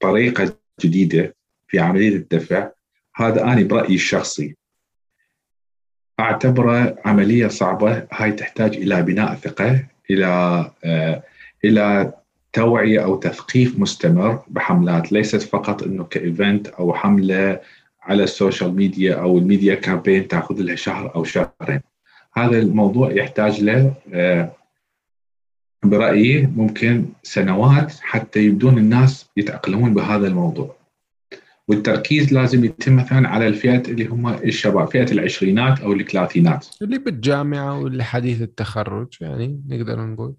طريقة 0.00 0.58
جديدة 0.80 1.36
في 1.68 1.78
عملية 1.78 2.16
الدفع 2.16 2.70
هذا 3.16 3.42
أنا 3.42 3.62
برأيي 3.62 3.94
الشخصي 3.94 4.56
أعتبره 6.20 6.96
عملية 7.04 7.48
صعبة 7.48 8.06
هاي 8.12 8.32
تحتاج 8.32 8.76
إلى 8.76 9.02
بناء 9.02 9.34
ثقة 9.34 9.88
إلى 10.10 10.26
آه، 10.84 11.22
إلى 11.64 12.12
توعية 12.56 13.04
أو 13.04 13.16
تثقيف 13.16 13.78
مستمر 13.78 14.42
بحملات 14.48 15.12
ليست 15.12 15.42
فقط 15.42 15.82
إنه 15.82 16.04
ك 16.04 16.14
event 16.14 16.66
أو 16.66 16.94
حملة 16.94 17.60
على 18.02 18.22
ال 18.22 18.30
social 18.30 18.76
media 18.76 19.14
أو 19.14 19.38
ال 19.38 19.44
media 19.44 19.74
campaign 19.74 20.28
تأخذ 20.28 20.54
لها 20.62 20.74
شهر 20.74 21.14
أو 21.14 21.24
شهرين. 21.24 21.80
هذا 22.36 22.58
الموضوع 22.58 23.12
يحتاج 23.12 23.62
له 23.62 23.94
آه، 24.12 24.52
برأيي 25.84 26.46
ممكن 26.46 27.04
سنوات 27.22 27.92
حتى 28.00 28.40
يبدون 28.40 28.78
الناس 28.78 29.30
يتأقلمون 29.36 29.94
بهذا 29.94 30.26
الموضوع. 30.26 30.76
والتركيز 31.68 32.32
لازم 32.32 32.64
يتم 32.64 32.96
مثلا 32.96 33.28
على 33.28 33.48
الفئات 33.48 33.88
اللي 33.88 34.06
هم 34.06 34.28
الشباب 34.28 34.88
فئة 34.88 35.12
العشرينات 35.12 35.80
أو 35.80 35.92
الثلاثينات. 35.92 36.66
اللي 36.82 36.98
بالجامعة 36.98 37.80
واللي 37.80 38.04
حديث 38.04 38.42
التخرج 38.42 39.08
يعني 39.20 39.62
نقدر 39.68 40.06
نقول. 40.06 40.34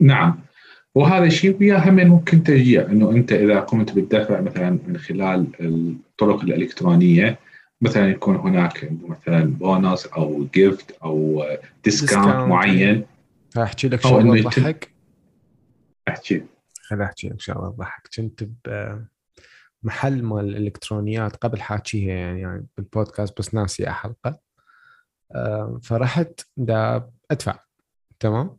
نعم. 0.00 0.48
وهذا 0.94 1.24
الشيء 1.24 1.56
ويا 1.60 1.88
هم 1.88 1.94
ممكن 1.94 2.42
تشجيع 2.42 2.86
إنه 2.86 3.10
أنت 3.10 3.32
إذا 3.32 3.60
قمت 3.60 3.92
بالدفع 3.92 4.40
مثلا 4.40 4.78
من 4.86 4.98
خلال 4.98 5.46
الطرق 5.60 6.40
الإلكترونية 6.40 7.38
مثلا 7.80 8.08
يكون 8.10 8.36
هناك 8.36 8.90
مثلا 9.02 9.44
بونص 9.44 10.06
أو 10.06 10.46
gift 10.54 10.90
أو 10.90 11.44
discount 11.84 12.48
معين. 12.48 13.06
أحكي 13.58 13.88
لك 13.88 14.00
شغلة 14.00 14.42
تضحك. 14.42 14.92
أحكي. 16.08 16.44
خليني 16.82 17.04
أحكي 17.04 17.28
لك 17.28 17.40
شغلة 17.40 17.70
تضحك. 17.70 18.08
كنت 18.16 18.48
بمحل 19.82 20.22
مال 20.22 20.56
الالكترونيات 20.56 21.36
قبل 21.36 21.60
حاكيها 21.60 22.14
يعني, 22.14 22.40
يعني 22.40 22.66
بالبودكاست 22.76 23.38
بس 23.38 23.54
ناسي 23.54 23.90
حلقه 23.90 24.38
فرحت 25.82 26.40
دا 26.56 27.10
أدفع. 27.30 27.58
تمام؟ 28.20 28.56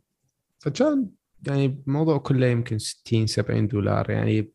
فكان 0.58 1.06
يعني 1.46 1.82
الموضوع 1.86 2.18
كله 2.18 2.46
يمكن 2.46 2.78
60 2.78 3.26
70 3.26 3.68
دولار. 3.68 4.10
يعني 4.10 4.52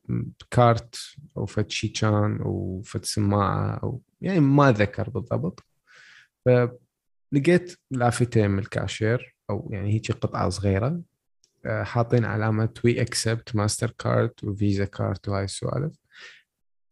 كارت 0.52 0.96
أو 1.38 1.46
فد 1.46 1.72
شي 1.72 1.88
كان 1.88 2.42
أو 2.42 2.82
فد 2.86 3.06
سماعة 3.06 3.80
أو 3.84 4.02
يعني 4.22 4.40
ما 4.40 4.72
أذكر 4.72 5.10
بالضبط. 5.10 5.64
فلقيت 6.46 7.80
لافتة 7.92 8.52
من 8.52 8.60
الكاشير 8.60 9.36
أو 9.50 9.70
يعني 9.72 9.94
هيك 9.94 10.12
قطعة 10.12 10.50
صغيرة 10.50 11.02
آه، 11.66 11.84
حاطين 11.84 12.26
علامة 12.26 12.70
we 12.86 13.02
accept 13.02 13.56
ماستر 13.56 13.92
كارد 13.92 14.34
وفيزا 14.44 14.86
كارد 14.86 15.20
وهاي 15.28 15.44
السوالف. 15.44 15.96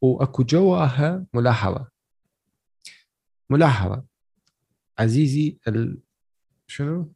وأكو 0.01 0.43
جواها 0.43 1.25
ملاحظة. 1.33 1.87
ملاحظة. 3.49 4.03
عزيزي 4.99 5.57
ال... 5.67 6.01
شنو؟ 6.67 7.13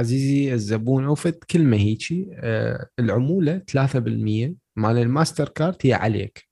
عزيزي 0.00 0.54
الزبون 0.54 1.14
فد 1.14 1.34
كلمة 1.50 1.76
هيجي 1.76 2.28
آه 2.34 2.88
العمولة 2.98 3.62
3% 3.70 4.54
مال 4.76 4.98
الماستر 4.98 5.48
كارد 5.48 5.76
هي 5.82 5.92
عليك. 5.94 6.48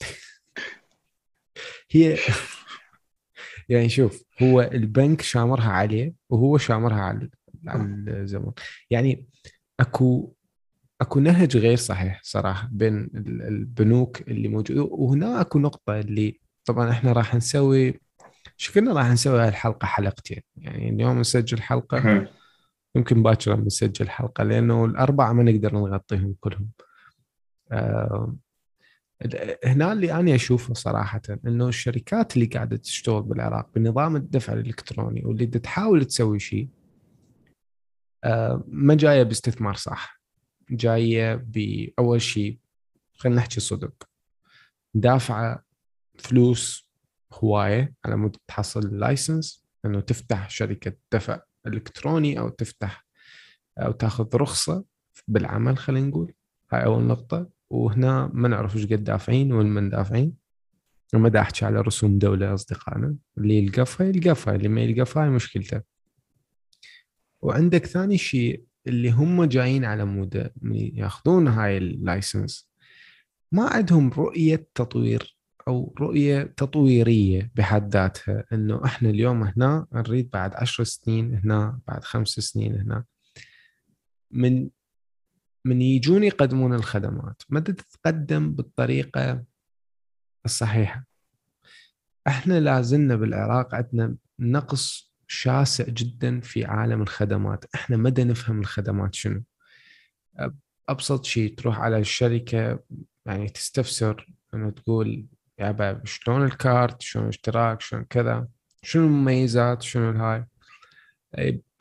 هي 1.90 2.18
يعني 3.68 3.88
شوف 3.88 4.22
هو 4.42 4.60
البنك 4.60 5.22
شامرها 5.22 5.70
عليه 5.70 6.14
وهو 6.30 6.58
شامرها 6.58 7.00
على 7.00 7.30
على 7.66 7.82
الزبون. 7.82 8.52
يعني 8.90 9.26
أكو 9.80 10.34
أكو 11.00 11.20
نهج 11.20 11.56
غير 11.56 11.76
صحيح 11.76 12.20
صراحة 12.22 12.68
بين 12.72 13.10
البنوك 13.14 14.20
اللي 14.20 14.48
موجوده 14.48 14.82
وهنا 14.82 15.40
أكو 15.40 15.58
نقطة 15.58 16.00
اللي 16.00 16.40
طبعا 16.64 16.90
إحنا 16.90 17.12
راح 17.12 17.34
نسوي 17.34 18.00
شكلنا 18.60 18.92
راح 18.92 19.08
نسوي 19.10 19.40
هاي 19.40 19.48
الحلقة 19.48 19.86
حلقتين. 19.86 20.42
يعني 20.56 20.90
اليوم 20.90 21.20
نسجل 21.20 21.62
حلقة. 21.62 22.28
يمكن 22.94 23.22
باكر 23.22 23.54
بنسجل 23.54 24.08
حلقة 24.08 24.44
لأنه 24.44 24.84
الأربعة 24.84 25.32
ما 25.32 25.42
نقدر 25.42 25.74
نغطيهم 25.74 26.34
كلهم. 26.40 26.70
آه 27.72 28.36
هنا 29.64 29.92
اللي 29.92 30.12
أنا 30.12 30.34
أشوفه 30.34 30.74
صراحة 30.74 31.22
إنه 31.46 31.68
الشركات 31.68 32.36
اللي 32.36 32.46
قاعدة 32.46 32.76
تشتغل 32.76 33.22
بالعراق 33.22 33.70
بنظام 33.74 34.16
الدفع 34.16 34.52
الإلكتروني 34.52 35.24
واللي 35.24 35.46
تحاول 35.46 36.04
تسوي 36.04 36.38
شيء 36.38 36.68
آه 38.24 38.64
ما 38.68 38.94
جاية 38.94 39.22
باستثمار 39.22 39.74
صح. 39.74 40.20
جاية 40.70 41.34
باول 41.34 42.22
شيء 42.22 42.58
خلينا 43.16 43.38
نحكي 43.38 43.60
صدق. 43.60 44.08
دافعة 44.94 45.64
فلوس 46.18 46.89
هواية 47.32 47.94
على 48.04 48.16
مود 48.16 48.36
تحصل 48.46 48.80
ال 48.80 48.90
license 48.90 49.64
إنه 49.84 50.00
تفتح 50.00 50.50
شركة 50.50 50.92
دفع 51.12 51.40
إلكتروني 51.66 52.38
أو 52.38 52.48
تفتح 52.48 53.06
أو 53.78 53.92
تاخذ 53.92 54.36
رخصة 54.36 54.84
بالعمل 55.28 55.78
خلينا 55.78 56.06
نقول. 56.06 56.32
هاي 56.72 56.84
أول 56.84 57.02
نقطة. 57.02 57.48
وهنا 57.70 58.30
ما 58.34 58.48
نعرف 58.48 58.76
إيش 58.76 58.86
قد 58.86 59.04
دافعين 59.04 59.52
وين 59.52 59.66
من 59.66 59.90
دافعين 59.90 60.34
وما 61.14 61.28
دا 61.28 61.40
أحكي 61.40 61.64
على 61.64 61.80
رسوم 61.80 62.18
دولة 62.18 62.54
أصدقائنا. 62.54 63.16
اللي 63.38 63.58
يلقفها 63.58 64.06
يلقفها 64.06 64.54
اللي 64.54 64.68
ما 64.68 64.80
يلقفها 64.80 65.24
هاي 65.24 65.30
مشكلته. 65.30 65.82
وعندك 67.42 67.86
ثاني 67.86 68.18
شيء 68.18 68.64
اللي 68.86 69.10
هم 69.10 69.44
جايين 69.44 69.84
على 69.84 70.04
مود 70.04 70.50
ياخذون 70.72 71.48
هاي 71.48 71.78
ال 71.78 71.89
license 71.89 72.70
ما 73.52 73.68
عندهم 73.68 74.10
رؤية 74.10 74.68
تطوير 74.74 75.39
أو 75.70 75.94
رؤية 76.00 76.42
تطويرية 76.42 77.50
بحد 77.54 77.92
ذاتها 77.92 78.44
إنه 78.52 78.84
إحنا 78.84 79.10
اليوم 79.10 79.42
هنا 79.42 79.86
نريد 79.92 80.30
بعد 80.30 80.54
عشر 80.54 80.84
سنين 80.84 81.34
هنا 81.34 81.80
بعد 81.88 82.04
خمس 82.04 82.28
سنين 82.28 82.80
هنا. 82.80 83.04
من 84.30 84.68
من 85.64 85.82
يجون 85.82 86.24
يقدمون 86.24 86.74
الخدمات 86.74 87.42
ما 87.48 87.60
تتقدم 87.60 88.52
بالطريقة 88.52 89.44
الصحيحة. 90.44 91.04
إحنا 92.26 92.60
لازلنا 92.60 93.16
بالعراق 93.16 93.74
عندنا 93.74 94.16
نقص 94.38 95.12
شاسع 95.26 95.84
جدا 95.84 96.40
في 96.40 96.64
عالم 96.64 97.02
الخدمات. 97.02 97.64
إحنا 97.74 97.96
ما 97.96 98.14
نفهم 98.18 98.60
الخدمات 98.60 99.14
شنو. 99.14 99.42
أبسط 100.88 101.24
شيء 101.24 101.54
تروح 101.54 101.78
على 101.78 101.98
الشركة 101.98 102.80
يعني 103.26 103.48
تستفسر 103.48 104.32
إنه 104.54 104.70
تقول 104.70 105.26
يا 105.60 106.00
شلون 106.04 106.44
الكارت 106.44 107.02
شلون 107.02 107.24
الاشتراك 107.24 107.80
شلون 107.80 108.04
كذا 108.04 108.48
شنو 108.82 109.06
المميزات 109.06 109.82
شنو 109.82 110.10
الهاي. 110.10 110.44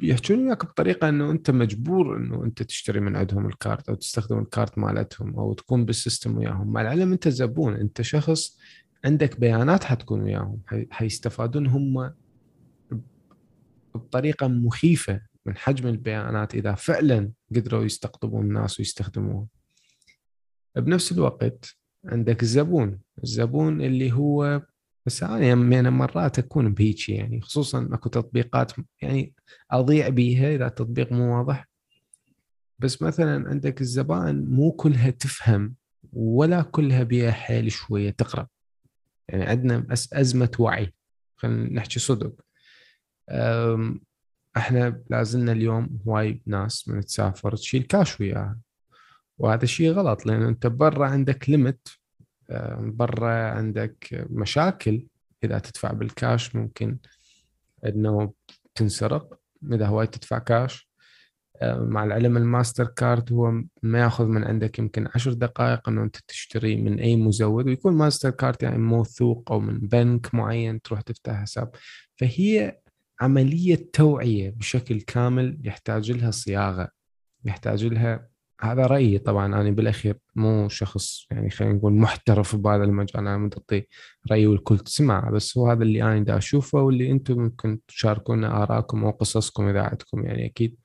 يحكون 0.01 0.47
وياك 0.47 0.65
بطريقة 0.65 1.09
إنه 1.09 1.31
أنت 1.31 1.51
مجبور 1.51 2.17
إنه 2.17 2.43
أنت 2.43 2.63
تشتري 2.63 2.99
من 2.99 3.15
عندهم 3.15 3.45
الكارت 3.45 3.89
أو 3.89 3.95
تستخدم 3.95 4.39
الكارت 4.39 4.77
مالتهم 4.77 5.35
أو 5.35 5.53
تكون 5.53 5.85
بال 5.85 5.98
system 5.98 6.37
وياهم. 6.37 6.73
مع 6.73 6.81
العلم 6.81 7.11
أنت 7.11 7.27
زبون 7.27 7.75
أنت 7.75 8.01
شخص 8.01 8.57
عندك 9.05 9.39
بيانات 9.39 9.83
حتكون 9.83 10.21
وياهم. 10.21 10.61
حيستفادون 10.91 11.67
هم 11.67 12.13
بطريقة 13.95 14.47
مخيفة 14.47 15.21
من 15.45 15.57
حجم 15.57 15.87
البيانات 15.87 16.55
إذا 16.55 16.75
فعلا 16.75 17.31
قدروا 17.55 17.83
يستقطبون 17.83 18.45
الناس 18.45 18.79
ويستخدموها. 18.79 19.47
بنفس 20.75 21.11
الوقت 21.11 21.75
عندك 22.05 22.43
الزبون 22.43 22.99
الزبون 23.23 23.81
اللي 23.81 24.11
هو 24.11 24.61
بس 25.05 25.23
أنا 25.23 25.39
يعني 25.45 25.89
مرات 25.89 26.39
أكون 26.39 26.73
بهيجي 26.73 27.13
يعني 27.13 27.41
خصوصا 27.41 27.89
أكو 27.93 28.09
تطبيقات 28.09 28.71
يعني 29.01 29.33
أضيع 29.71 30.09
بيها 30.09 30.55
إذا 30.55 30.67
التطبيق 30.67 31.11
مو 31.11 31.37
واضح. 31.37 31.69
بس 32.79 33.01
مثلا 33.01 33.49
عندك 33.49 33.81
الزبائن 33.81 34.45
مو 34.45 34.71
كلها 34.71 35.09
تفهم 35.09 35.75
ولا 36.13 36.61
كلها 36.61 37.03
بيها 37.03 37.31
حيل 37.31 37.71
شوية 37.71 38.09
تقرأ. 38.09 38.47
يعني 39.27 39.43
عندنا 39.43 39.87
أزمة 40.13 40.51
وعي 40.59 40.93
خلينا 41.35 41.73
نحكي 41.73 41.99
صدق. 41.99 42.33
إحنا 44.57 45.03
لازلنا 45.09 45.51
اليوم 45.51 45.99
هواي 46.07 46.41
ناس 46.45 46.87
من 46.87 47.05
تسافر 47.05 47.55
تشيل 47.55 47.83
كاش 47.83 48.21
وياها. 48.21 48.59
وهذا 49.37 49.65
شيء 49.65 49.91
غلط 49.91 50.25
لأن 50.25 50.41
أنت 50.41 50.67
برا 50.67 51.07
عندك 51.07 51.49
limit 51.49 51.98
برا 52.79 53.49
عندك 53.49 54.25
مشاكل 54.29 55.05
إذا 55.43 55.59
تدفع 55.59 55.91
بالكاش 55.91 56.55
ممكن 56.55 56.97
إنه 57.85 58.33
تنسرق. 58.75 59.39
إذا 59.73 59.87
هواي 59.87 60.07
تدفع 60.07 60.39
كاش 60.39 60.89
مع 61.63 62.03
العلم 62.03 62.37
الماستر 62.37 62.85
كارد 62.85 63.33
هو 63.33 63.51
ما 63.83 63.99
يأخذ 63.99 64.25
من 64.25 64.43
عندك 64.43 64.79
يمكن 64.79 65.07
عشر 65.15 65.33
دقائق 65.33 65.89
إنه 65.89 66.03
أنت 66.03 66.17
تشتري 66.27 66.75
من 66.75 66.99
أي 66.99 67.15
مزود 67.15 67.65
ويكون 67.67 67.93
ماستر 67.93 68.29
كارد 68.29 68.63
يعني 68.63 68.77
موثوق 68.77 69.51
أو 69.51 69.59
من 69.59 69.79
بنك 69.79 70.35
معين 70.35 70.81
تروح 70.81 71.01
تفتح 71.01 71.41
حساب. 71.41 71.71
فهي 72.15 72.77
عملية 73.21 73.89
توعية 73.93 74.49
بشكل 74.49 75.01
كامل 75.01 75.57
يحتاج 75.63 76.11
لها 76.11 76.31
صياغة 76.31 76.89
يحتاج 77.45 77.85
لها 77.85 78.28
هذا 78.61 78.85
رأيي 78.85 79.19
طبعا. 79.19 79.45
أنا 79.45 79.71
بالأخير 79.71 80.17
مو 80.35 80.69
شخص 80.69 81.27
يعني 81.31 81.49
خلينا 81.49 81.73
نقول 81.73 81.93
محترف 81.93 82.55
بهذا 82.55 82.83
المجال. 82.83 83.17
أنا 83.17 83.37
متعطي 83.37 83.87
رأيي 84.31 84.47
والكل 84.47 84.79
تسمع 84.79 85.29
بس 85.29 85.57
هو 85.57 85.67
هذا 85.67 85.83
اللي 85.83 86.03
أنا 86.03 86.19
دا 86.19 86.37
أشوفه 86.37 86.81
واللي 86.81 87.11
أنتم 87.11 87.39
ممكن 87.39 87.79
تشاركونا 87.87 88.63
آرائكم 88.63 89.03
أو 89.03 89.11
قصصكم 89.11 89.67
إذا 89.67 89.81
عندكم 89.81 90.25
يعني 90.25 90.45
أكيد. 90.45 90.75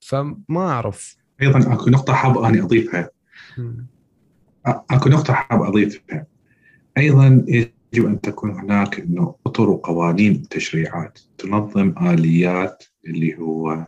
فما 0.00 0.60
أعرف. 0.60 1.16
أيضا 1.42 1.74
أكو 1.74 1.90
نقطة 1.90 2.12
حاب 2.12 2.38
أني 2.38 2.60
أضيفها. 2.60 3.10
أكو 4.66 5.08
نقطة 5.08 5.32
حاب 5.32 5.62
أضيفها. 5.62 6.26
أيضا 6.98 7.44
يجب 7.48 8.06
أن 8.06 8.20
تكون 8.20 8.50
هناك 8.50 9.00
إنه 9.00 9.34
اطر 9.46 9.70
وقوانين 9.70 10.32
وتشريعات 10.32 11.18
تنظم 11.38 11.94
آليات 12.10 12.84
اللي 13.06 13.38
هو 13.38 13.86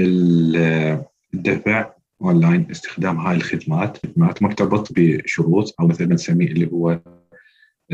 الدفع 0.00 1.90
اونلاين 2.22 2.70
استخدام 2.70 3.18
هاي 3.18 3.36
الخدمات 3.36 4.06
خدمات 4.06 4.42
مرتبط 4.42 4.88
بشروط 4.92 5.74
أو 5.80 5.86
مثلا 5.86 6.14
نسميه 6.14 6.46
اللي 6.46 6.70
هو 6.72 7.00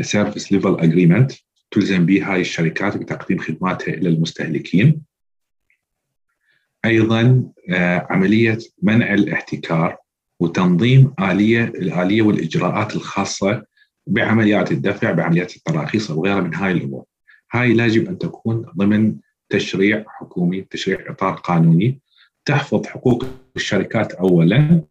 service 0.01 0.51
level 0.51 0.79
agreement 0.79 1.31
تلزم 1.71 2.05
به 2.05 2.33
هاي 2.33 2.41
الشركات 2.41 2.97
بتقديم 2.97 3.37
خدماتها 3.37 3.93
إلى 3.93 4.09
المستهلكين 4.09 5.01
أيضا 6.85 7.51
آه، 7.69 8.07
عملية 8.09 8.57
منع 8.81 9.13
الاحتكار 9.13 9.97
وتنظيم 10.39 11.13
آلية 11.19 11.63
الآلية 11.63 12.21
والإجراءات 12.21 12.95
الخاصة 12.95 13.65
بعمليات 14.07 14.71
الدفع 14.71 15.11
بعمليات 15.11 15.55
التراخيص 15.55 16.11
أو 16.11 16.23
غيرها 16.23 16.41
من 16.41 16.55
هاي 16.55 16.71
الأمور. 16.71 17.03
هاي 17.51 17.69
يجب 17.69 18.07
أن 18.07 18.17
تكون 18.17 18.65
ضمن 18.77 19.15
تشريع 19.55 20.05
حكومي، 20.07 20.61
تشريع 20.61 21.11
إطار 21.11 21.33
قانوني 21.33 21.99
تحفظ 22.45 22.85
حقوق 22.85 23.25
الشركات 23.55 24.13
اولا. 24.13 24.81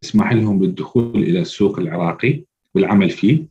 تسمح 0.00 0.32
لهم 0.32 0.58
بالدخول 0.58 1.22
إلى 1.22 1.40
السوق 1.40 1.78
العراقي 1.78 2.44
والعمل 2.74 3.10
فيه. 3.10 3.46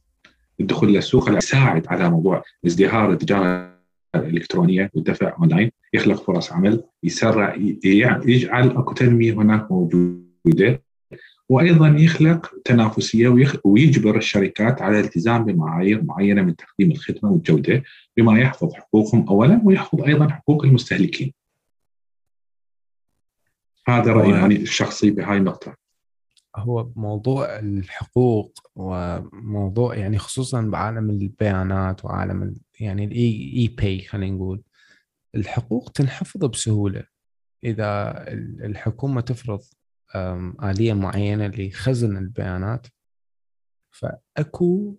الدخول 0.59 0.89
إلى 0.89 0.97
السوق 0.97 1.37
يساعد 1.37 1.87
على 1.87 2.09
موضوع 2.09 2.43
ازدهار 2.65 3.11
التجارة 3.11 3.77
الإلكترونية 4.15 4.91
والدفع 4.93 5.37
أونلاين 5.39 5.71
يخلق 5.93 6.23
فرص 6.23 6.51
عمل 6.51 6.83
يسرع 7.03 7.55
يجعل 8.25 8.69
أكو 8.77 8.93
تنمية 8.93 9.33
هناك 9.33 9.71
موجودة. 9.71 10.86
وأيضا 11.49 11.87
يخلق 11.87 12.51
تنافسية 12.65 13.47
ويجبر 13.63 14.17
الشركات 14.17 14.81
على 14.81 14.99
الالتزام 14.99 15.45
بمعايير 15.45 16.03
معينه 16.03 16.41
من 16.41 16.55
تقديم 16.55 16.91
الخدمة 16.91 17.31
والجودة 17.31 17.83
بما 18.17 18.39
يحفظ 18.39 18.73
حقوقهم 18.73 19.27
اولا 19.27 19.61
ويحفظ 19.63 20.01
أيضا 20.01 20.29
حقوق 20.29 20.65
المستهلكين. 20.65 21.33
هذا 23.87 24.11
رأيي 24.11 24.31
يعني 24.31 24.55
الشخصي 24.55 25.11
بهاي 25.11 25.37
النقطة. 25.37 25.75
هو 26.55 26.89
موضوع 26.95 27.59
الحقوق 27.59 28.59
وموضوع 28.75 29.95
يعني 29.95 30.17
خصوصا 30.17 30.61
بعالم 30.61 31.09
البيانات 31.09 32.05
وعالم 32.05 32.55
يعني 32.79 33.05
ال 33.05 33.53
AI 33.57 34.01
خلينا 34.01 34.35
نقول 34.35 34.61
الحقوق 35.35 35.89
تنحفظ 35.89 36.45
بسهولة 36.45 37.03
إذا 37.63 38.23
الحكومة 38.65 39.21
تفرض 39.21 39.59
آلية 40.63 40.93
معينة 40.93 41.47
لخزن 41.47 42.17
البيانات 42.17 42.87
فأكو 43.91 44.97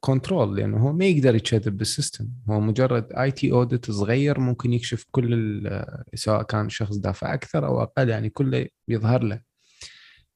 control 0.00 0.56
لأنه 0.56 0.76
هو 0.76 0.92
ما 0.92 1.04
يقدر 1.04 1.34
يكذب 1.34 1.78
بال 1.78 1.89
system. 1.89 2.28
هو 2.50 2.60
مجرد 2.60 3.12
IT 3.12 3.52
audit 3.52 3.90
صغير 3.90 4.40
ممكن 4.40 4.72
يكشف 4.72 5.06
كل 5.10 5.84
سواء 6.14 6.42
كان 6.42 6.68
شخص 6.68 6.96
دافع 6.96 7.34
أكثر 7.34 7.66
أو 7.66 7.82
أقل 7.82 8.08
يعني 8.08 8.30
كله 8.30 8.66
بيظهر 8.88 9.22
له. 9.22 9.42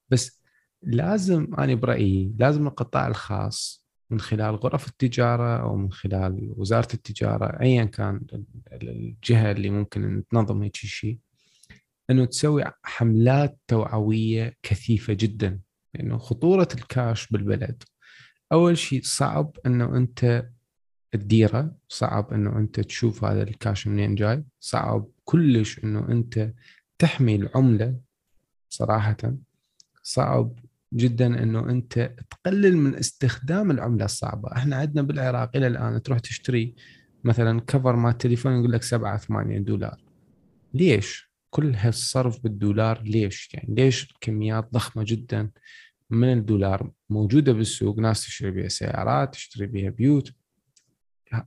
بس 0.08 0.42
لازم 0.82 1.54
أنا 1.58 1.74
برأيي 1.74 2.34
لازم 2.38 2.66
القطاع 2.66 3.06
الخاص 3.06 3.84
من 4.10 4.20
خلال 4.20 4.54
غرف 4.54 4.88
التجارة 4.88 5.62
أو 5.62 5.76
من 5.76 5.92
خلال 5.92 6.54
وزارة 6.56 6.88
التجارة 6.94 7.60
أيا 7.60 7.84
كان 7.84 8.20
الجهة 8.72 9.52
اللي 9.52 9.70
ممكن 9.70 10.24
تنظم 10.30 10.62
هيك 10.62 10.76
شيء 10.76 11.18
أنه 12.10 12.24
تسوي 12.24 12.64
حملات 12.82 13.58
توعوية 13.68 14.56
كثيفة 14.62 15.12
جدا. 15.12 15.60
لأنه 15.94 16.18
خطورة 16.18 16.68
الكاش 16.74 17.26
بالبلد. 17.26 17.82
أول 18.52 18.78
شيء 18.78 19.00
صعب 19.02 19.56
أنه 19.66 19.96
أنت 19.96 20.46
تديره 21.12 21.76
صعب 21.88 22.32
أنه 22.32 22.58
أنت 22.58 22.80
تشوف 22.80 23.24
هذا 23.24 23.42
الكاش 23.42 23.86
منين 23.86 24.14
جاي. 24.14 24.44
صعب 24.60 25.06
كلش 25.24 25.84
أنه 25.84 26.08
أنت 26.08 26.52
تحمي 26.98 27.34
العملة 27.36 27.96
صراحة. 28.68 29.34
صعب 30.02 30.58
جدا 30.94 31.42
أنه 31.42 31.70
أنت 31.70 32.12
تقلل 32.30 32.76
من 32.76 32.94
استخدام 32.94 33.70
العملة 33.70 34.04
الصعبة. 34.04 34.52
إحنا 34.52 34.76
عندنا 34.76 35.02
بالعراق 35.02 35.56
إلى 35.56 35.66
الآن 35.66 36.02
تروح 36.02 36.18
تشتري 36.18 36.74
مثلا 37.24 37.60
كفر 37.60 37.96
مال 37.96 38.18
تليفون 38.18 38.52
يقول 38.58 38.72
لك 38.72 38.82
7 38.82 39.16
8 39.16 39.58
دولار. 39.58 40.00
ليش؟ 40.74 41.33
كل 41.54 41.74
هالصرف 41.74 42.42
بالدولار 42.42 43.02
ليش؟ 43.02 43.48
يعني 43.54 43.74
ليش 43.74 44.14
كميات 44.20 44.72
ضخمة 44.72 45.04
جدا 45.06 45.50
من 46.10 46.32
الدولار 46.32 46.90
موجودة 47.10 47.52
بالسوق؟ 47.52 47.98
ناس 47.98 48.26
تشتري 48.26 48.50
بها 48.50 48.68
سيارات 48.68 49.32
تشتري 49.34 49.66
بها 49.66 49.90
بيوت. 49.90 50.32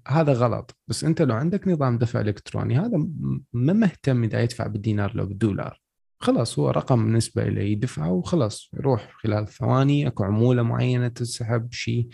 هذا 0.08 0.34
غلط. 0.34 0.78
بس 0.88 1.04
أنت 1.04 1.22
لو 1.22 1.36
عندك 1.36 1.68
نظام 1.68 1.98
دفع 1.98 2.22
إلكتروني 2.22 2.80
هذا 2.80 3.08
ما 3.54 3.74
مهتم 3.74 4.24
إذا 4.24 4.42
يدفع 4.42 4.68
بالدينار 4.68 5.16
لو 5.16 5.26
بالدولار. 5.26 5.82
خلاص 6.20 6.60
هو 6.60 6.70
رقم 6.70 7.04
بالنسبة 7.04 7.44
له 7.44 7.62
يدفعه 7.62 8.12
وخلاص 8.12 8.70
يروح 8.74 9.12
خلال 9.24 9.48
ثواني 9.48 10.08
أكو 10.08 10.24
عمولة 10.24 10.64
معينة 10.64 11.08
تسحب 11.08 11.74
شيء 11.74 12.08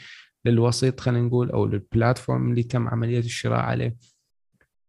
للوسيط 0.45 0.99
خلينا 0.99 1.27
نقول 1.27 1.51
أو 1.51 1.65
لل 1.65 1.83
platform 1.83 2.51
اللي 2.51 2.63
تم 2.63 2.87
عملية 2.87 3.19
الشراء 3.19 3.59
عليه. 3.59 3.95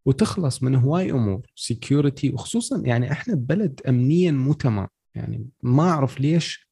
وتخلص 0.05 0.63
من 0.63 0.75
هواي 0.75 1.11
أمور 1.13 1.47
security 1.55 2.31
وخصوصا 2.31 2.83
يعني 2.85 3.13
إحنا 3.13 3.35
ببلد 3.35 3.81
امنيا 3.89 4.33
مو 4.33 4.53
تمام 4.53 4.89
يعني 5.15 5.49
ما 5.63 5.91
أعرف 5.91 6.21
ليش 6.21 6.69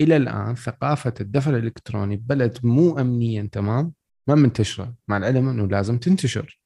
إلى 0.00 0.16
الآن 0.16 0.54
ثقافة 0.54 1.14
الدفع 1.20 1.50
الإلكتروني 1.50 2.16
ببلد 2.16 2.58
مو 2.62 2.98
امنيا 2.98 3.48
تمام 3.52 3.92
ما 4.28 4.34
منتشرة. 4.34 4.94
مع 5.08 5.16
العلم 5.16 5.48
إنه 5.48 5.66
لازم 5.66 5.98
تنتشر. 5.98 6.60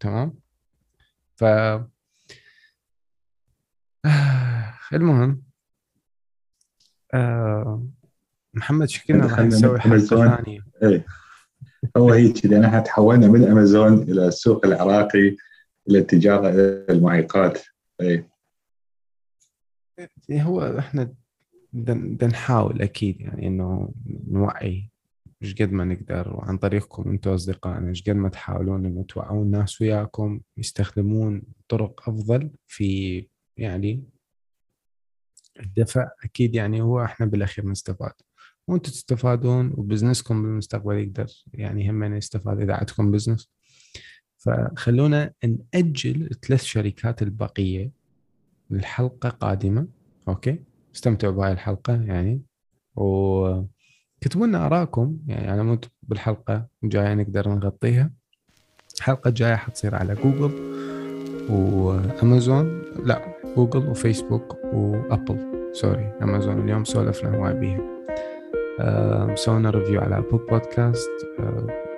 تمام؟ 0.00 0.34
ف 1.36 1.44
المهم 4.92 5.42
آه 7.14 7.86
محمد 8.54 8.88
شكلنا 8.88 9.26
راح 9.26 9.40
نسوي 9.40 9.80
حلقة 9.80 9.98
ثانية. 9.98 10.60
إيه. 10.82 11.06
هو 11.96 12.10
هيك 12.10 12.46
لأن 12.46 12.64
إحنا 12.64 12.80
تحولنا 12.80 13.28
من 13.28 13.44
أمازون 13.44 14.02
إلى 14.02 14.26
السوق 14.26 14.66
العراقي 14.66 15.36
إلى 15.88 15.98
التجاره 15.98 16.48
إلى 16.48 16.86
المعيقات 16.90 17.58
اي 18.00 18.28
هو 20.30 20.78
إحنا 20.78 21.14
بدنا 21.72 22.26
نحاول 22.26 22.82
أكيد 22.82 23.20
يعني 23.20 23.46
إنه 23.46 23.92
نوعي. 24.28 24.90
إيش 25.42 25.54
قد 25.54 25.72
ما 25.72 25.84
نقدر. 25.84 26.34
وعن 26.34 26.58
طريقكم 26.58 27.10
أنتم 27.10 27.30
أصدقائنا 27.30 27.88
إيش 27.88 28.02
قد 28.02 28.16
ما 28.16 28.28
تحاولون 28.28 28.86
إنه 28.86 29.04
توعوا 29.04 29.44
الناس 29.44 29.80
وياكم 29.80 30.40
يستخدمون 30.56 31.42
طرق 31.68 32.08
أفضل 32.08 32.50
في 32.66 33.26
يعني 33.56 34.04
الدفع. 35.60 36.10
أكيد 36.24 36.54
يعني 36.54 36.82
هو 36.82 37.04
إحنا 37.04 37.26
بالأخير 37.26 37.68
نستفاد. 37.68 38.12
وأنتم 38.68 38.92
تستفادون 38.92 39.72
و 39.76 39.82
business 39.82 40.30
كم 40.30 40.42
بالمستقبل 40.42 40.94
يقدر 40.94 41.26
يعني 41.52 41.90
هم 41.90 42.14
يستفاد 42.14 42.60
إذا 42.60 42.74
عندكم 42.74 43.10
business. 43.10 43.50
فخلونا 44.36 45.32
نأجل 45.44 46.30
ثلاث 46.42 46.62
شركات 46.62 47.22
البقية 47.22 47.90
للحلقة 48.70 49.28
قادمة. 49.28 49.86
okay؟ 50.28 50.64
استمتعوا 50.94 51.32
بهاي 51.32 51.52
الحلقة 51.52 52.02
يعني. 52.02 52.42
وكتبوا 52.96 54.46
لنا 54.46 54.66
آرائكم 54.66 55.18
يعني 55.26 55.54
أنا 55.54 55.62
مت 55.62 55.90
بالحلقة 56.02 56.66
الجاية 56.84 57.14
نقدر 57.14 57.48
نغطيها. 57.48 58.10
الحلقة 58.96 59.28
الجاية 59.28 59.54
حتصير 59.54 59.94
على 59.94 60.14
جوجل 60.14 60.52
وأمازون 61.50 62.82
لا 63.04 63.36
جوجل 63.56 63.88
وفيسبوك 63.88 64.56
وأبل. 64.64 65.70
sorry 65.72 66.12
أمازون. 66.22 66.64
اليوم 66.64 66.84
سولفنا 66.84 67.36
هواي 67.36 67.54
بيها. 67.54 67.96
سوينا 69.34 69.70
review 69.70 70.00
على 70.00 70.18
ابل 70.18 70.38
بودكاست 70.50 71.10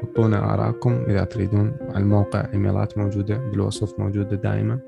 حطونا 0.02 0.54
آراءكم 0.54 1.04
إذا 1.08 1.24
تريدون 1.24 1.76
على 1.80 1.98
الموقع 1.98 2.46
إيميلات 2.52 2.98
موجودة 2.98 3.36
بالوصف 3.36 3.98
موجودة 3.98 4.36
دائما. 4.36 4.78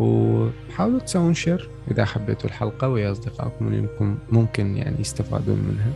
وحاولوا 0.00 0.98
تسوون 0.98 1.34
share 1.34 1.70
إذا 1.90 2.04
حبيتوا 2.04 2.50
الحلقة 2.50 2.88
ويا 2.88 3.12
أصدقائكم 3.12 3.68
اللي 3.68 3.88
ممكن 4.32 4.76
يعني 4.76 5.00
يستفادون 5.00 5.58
منها. 5.58 5.92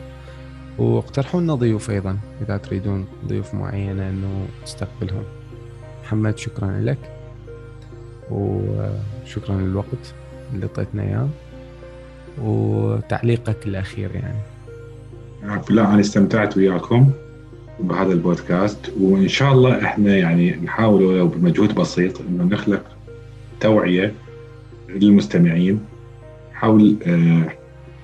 واقترحوا 0.79 1.41
لنا 1.41 1.55
ضيوف 1.55 1.91
أيضا 1.91 2.19
إذا 2.43 2.57
تريدون 2.57 3.07
ضيوف 3.27 3.55
معينة 3.55 4.09
أنه 4.09 4.47
نستقبلهم. 4.63 5.25
محمد 6.03 6.39
شكرا 6.39 6.81
لك. 6.81 6.99
وشكرا 8.31 9.55
للوقت 9.57 10.15
اللي 10.55 10.67
أعطيتنا 10.67 11.03
إياه. 11.03 11.29
وتعليقك 12.43 13.67
الأخير 13.67 14.15
يعني. 14.15 14.39
لا 15.71 15.93
أنا 15.93 16.01
استمتعت 16.01 16.57
وياكم 16.57 17.11
بهذا 17.81 18.13
البودكاست 18.13 18.93
وإن 19.01 19.29
شاء 19.29 19.53
الله 19.53 19.85
إحنا 19.85 20.17
يعني 20.17 20.57
نحاول 20.65 21.03
ولو 21.03 21.29
بمجهود 21.29 21.75
بسيط 21.75 22.21
إنه 22.21 22.45
نخلق 22.45 22.83
توعية 23.61 24.15
للمستمعين 24.89 25.81
حول 26.53 26.97
آه، 27.07 27.53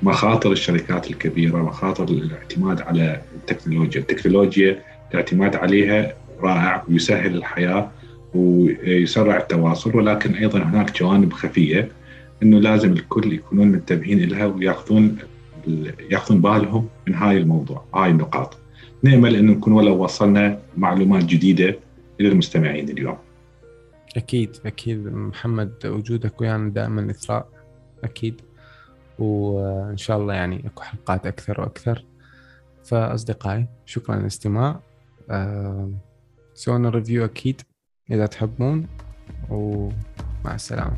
مخاطر 0.03 0.53
الشركات 0.53 1.11
الكبيرة 1.11 1.57
مخاطر 1.57 2.05
الاعتماد 2.05 2.81
على 2.81 3.21
التكنولوجيا، 3.37 4.01
التكنولوجيا 4.01 4.79
الاعتماد 5.11 5.57
عليها 5.57 6.13
رائع 6.41 6.85
ويسهل 6.89 7.37
الحياة 7.37 7.91
ويسرع 8.35 9.37
التواصل 9.37 9.97
ولكن 9.97 10.35
أيضا 10.35 10.59
هناك 10.59 10.99
جوانب 10.99 11.33
خفية 11.33 11.89
إنه 12.43 12.59
لازم 12.59 12.93
الكل 12.93 13.33
يكونون 13.33 13.69
منتبهين 13.69 14.29
لها 14.29 14.47
ويأخذون 14.47 15.17
ياخذون 16.11 16.41
بالهم 16.41 16.89
من 17.07 17.15
هاي 17.15 17.37
الموضوع 17.37 17.85
هاي 17.95 18.11
النقاط. 18.11 18.59
نامل 19.03 19.37
إنه 19.37 19.53
نكون 19.53 19.73
ولو 19.73 20.05
وصلنا 20.05 20.59
معلومات 20.77 21.25
جديدة 21.25 21.79
إلى 22.21 22.29
المستمعين 22.29 22.89
اليوم. 22.89 23.19
أكيد 24.17 24.57
أكيد. 24.67 25.07
محمد 25.07 25.73
وجودك 25.87 26.41
ويانا 26.41 26.71
دائما 26.71 27.11
إثراء 27.11 27.49
أكيد. 28.05 28.41
وإن 29.19 29.97
شاء 29.97 30.19
الله 30.19 30.35
يعني 30.35 30.67
أكو 30.67 30.83
حلقات 30.83 31.27
أكثر 31.27 31.61
وأكثر. 31.61 32.05
فأصدقائي 32.85 33.67
شكرا 33.87 34.17
للاستماع 34.17 34.81
سوينا 36.55 36.89
ريفيو 36.89 37.25
أكيد 37.25 37.63
إذا 38.11 38.27
تحبون 38.27 38.87
ومع 39.51 40.55
السلامة. 40.55 40.97